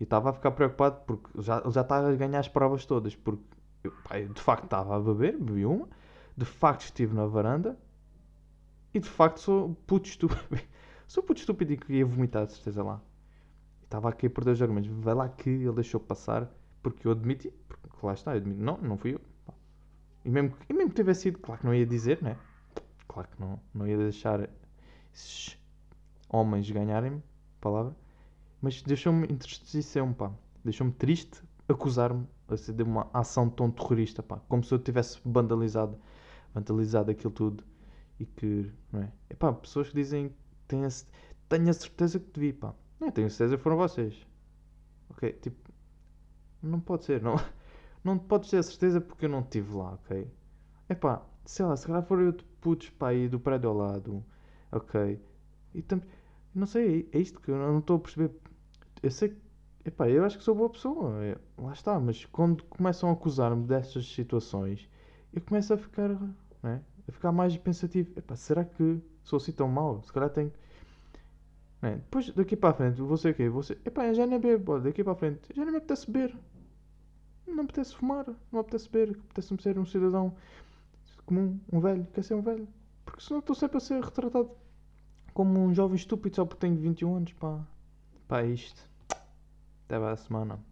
E 0.00 0.04
estava 0.04 0.30
a 0.30 0.32
ficar 0.32 0.52
preocupado 0.52 1.02
porque 1.06 1.42
já, 1.42 1.62
já 1.68 1.82
estava 1.82 2.10
a 2.10 2.16
ganhar 2.16 2.38
as 2.38 2.48
provas 2.48 2.86
todas. 2.86 3.14
Porque 3.14 3.42
eu, 3.84 3.92
pá, 4.02 4.18
eu 4.18 4.32
de 4.32 4.40
facto 4.40 4.64
estava 4.64 4.96
a 4.96 5.00
beber, 5.00 5.36
bebi 5.36 5.66
uma. 5.66 5.86
De 6.34 6.46
facto 6.46 6.84
estive 6.84 7.14
na 7.14 7.26
varanda. 7.26 7.78
E 8.94 8.98
de 8.98 9.10
facto 9.10 9.40
sou 9.40 9.74
puto 9.86 10.08
estúpido. 10.08 10.40
sou 11.06 11.22
puto 11.22 11.40
estúpido 11.40 11.74
e 11.90 11.96
ia 11.98 12.06
vomitar 12.06 12.46
de 12.46 12.52
certeza 12.52 12.82
lá. 12.82 13.02
Estava 13.88 14.10
aqui 14.10 14.28
por 14.28 14.44
dois 14.44 14.60
argumentos. 14.60 14.90
Vai 15.02 15.14
lá 15.14 15.26
que 15.30 15.48
ele 15.48 15.72
deixou 15.72 15.98
passar 15.98 16.46
porque 16.82 17.08
eu 17.08 17.12
admiti. 17.12 17.50
Porque 17.66 18.06
lá 18.06 18.12
está, 18.12 18.32
eu 18.32 18.36
admito. 18.36 18.60
Não, 18.60 18.76
não 18.76 18.98
fui 18.98 19.14
eu. 19.14 19.20
E 20.26 20.30
mesmo, 20.30 20.54
e 20.68 20.74
mesmo 20.74 20.90
que 20.90 20.96
tivesse 20.96 21.22
sido, 21.22 21.38
claro 21.38 21.58
que 21.58 21.66
não 21.66 21.74
ia 21.74 21.86
dizer, 21.86 22.22
né? 22.22 22.36
Claro 23.08 23.26
que 23.30 23.40
não, 23.40 23.58
não 23.72 23.88
ia 23.88 23.96
deixar 23.96 24.46
esses 25.14 25.58
homens 26.28 26.70
ganharem-me, 26.70 27.22
palavra. 27.62 27.96
Mas 28.60 28.82
deixou-me 28.82 29.26
entristecer-me, 29.32 30.12
pá. 30.12 30.30
Deixou-me 30.62 30.92
triste 30.92 31.42
acusar-me 31.66 32.26
de 32.74 32.82
uma 32.82 33.08
ação 33.14 33.48
tão 33.48 33.70
terrorista, 33.70 34.22
pá. 34.22 34.38
Como 34.50 34.62
se 34.62 34.74
eu 34.74 34.78
tivesse 34.78 35.18
vandalizado, 35.24 35.98
vandalizado 36.52 37.10
aquilo 37.10 37.32
tudo. 37.32 37.64
E 38.20 38.26
que, 38.26 38.70
não 38.92 39.00
é? 39.00 39.10
Pessoas 39.62 39.88
que 39.88 39.94
dizem 39.94 40.30
têm 40.66 40.84
a, 40.84 40.88
tenho 41.48 41.70
a 41.70 41.72
certeza 41.72 42.20
que 42.20 42.30
te 42.30 42.38
vi, 42.38 42.52
pá. 42.52 42.74
Não, 43.00 43.10
tenho 43.10 43.30
certeza 43.30 43.58
foram 43.58 43.76
vocês. 43.76 44.26
Ok? 45.10 45.32
Tipo, 45.34 45.72
não 46.62 46.80
pode 46.80 47.04
ser, 47.04 47.22
não. 47.22 47.36
Não 48.04 48.16
podes 48.16 48.48
ter 48.50 48.58
a 48.58 48.62
certeza 48.62 49.00
porque 49.00 49.24
eu 49.26 49.28
não 49.28 49.40
estive 49.40 49.74
lá, 49.74 49.94
ok? 49.94 50.26
É 50.88 50.94
pá, 50.94 51.20
sei 51.44 51.66
lá, 51.66 51.76
se 51.76 51.86
calhar 51.86 52.02
foram 52.02 52.22
eu 52.22 52.32
de 52.32 52.44
putos, 52.60 52.88
pá, 52.90 53.08
aí 53.08 53.28
do 53.28 53.40
prédio 53.40 53.68
ao 53.70 53.76
lado, 53.76 54.24
ok? 54.70 55.20
E 55.74 55.82
tam... 55.82 56.00
não 56.54 56.66
sei, 56.66 57.08
é 57.12 57.18
isto 57.18 57.40
que 57.40 57.50
eu 57.50 57.56
não 57.58 57.80
estou 57.80 57.96
a 57.96 58.00
perceber. 58.00 58.30
Eu 59.02 59.10
sei 59.10 59.30
que, 59.30 59.36
epá, 59.84 60.08
eu 60.08 60.24
acho 60.24 60.38
que 60.38 60.44
sou 60.44 60.54
boa 60.54 60.70
pessoa, 60.70 61.22
é, 61.24 61.36
lá 61.58 61.72
está, 61.72 61.98
mas 61.98 62.24
quando 62.26 62.62
começam 62.64 63.10
a 63.10 63.12
acusar-me 63.12 63.66
destas 63.66 64.06
situações, 64.06 64.88
eu 65.32 65.42
começo 65.42 65.74
a 65.74 65.76
ficar, 65.76 66.08
né? 66.62 66.80
A 67.06 67.12
ficar 67.12 67.32
mais 67.32 67.56
pensativo. 67.56 68.12
Epá, 68.16 68.36
será 68.36 68.64
que 68.64 69.00
sou 69.22 69.38
assim 69.38 69.52
tão 69.52 69.68
mau? 69.68 70.02
Se 70.02 70.12
calhar 70.12 70.30
tenho 70.30 70.52
é, 71.82 71.96
depois, 71.96 72.30
daqui 72.30 72.56
para 72.56 72.70
a 72.70 72.74
frente, 72.74 73.00
você 73.00 73.30
o 73.30 73.34
quê? 73.34 73.48
Você, 73.48 73.78
epá, 73.84 74.12
já 74.12 74.26
nem 74.26 74.40
bebo, 74.40 74.80
daqui 74.80 75.04
para 75.04 75.12
a 75.12 75.16
frente, 75.16 75.40
já 75.54 75.62
nem 75.62 75.72
me 75.72 75.78
apetece 75.78 76.10
beber. 76.10 76.36
Não 77.46 77.64
apetece 77.64 77.94
fumar, 77.94 78.26
não 78.52 78.60
apetece 78.60 78.88
beber, 78.90 79.16
apetece-me 79.16 79.62
ser 79.62 79.78
um 79.78 79.86
cidadão 79.86 80.34
comum, 81.24 81.58
um 81.72 81.80
velho, 81.80 82.06
quer 82.12 82.22
ser 82.22 82.34
um 82.34 82.42
velho. 82.42 82.68
Porque 83.04 83.22
senão 83.22 83.40
estou 83.40 83.54
sempre 83.54 83.76
a 83.78 83.80
ser 83.80 84.02
retratado 84.02 84.50
como 85.32 85.60
um 85.60 85.72
jovem 85.72 85.96
estúpido 85.96 86.36
só 86.36 86.44
porque 86.44 86.66
tenho 86.66 86.76
21 86.76 87.16
anos, 87.16 87.32
pá. 87.34 87.64
Pá, 88.26 88.42
isto. 88.42 88.82
Até 89.86 89.96
a 89.96 90.16
semana. 90.16 90.67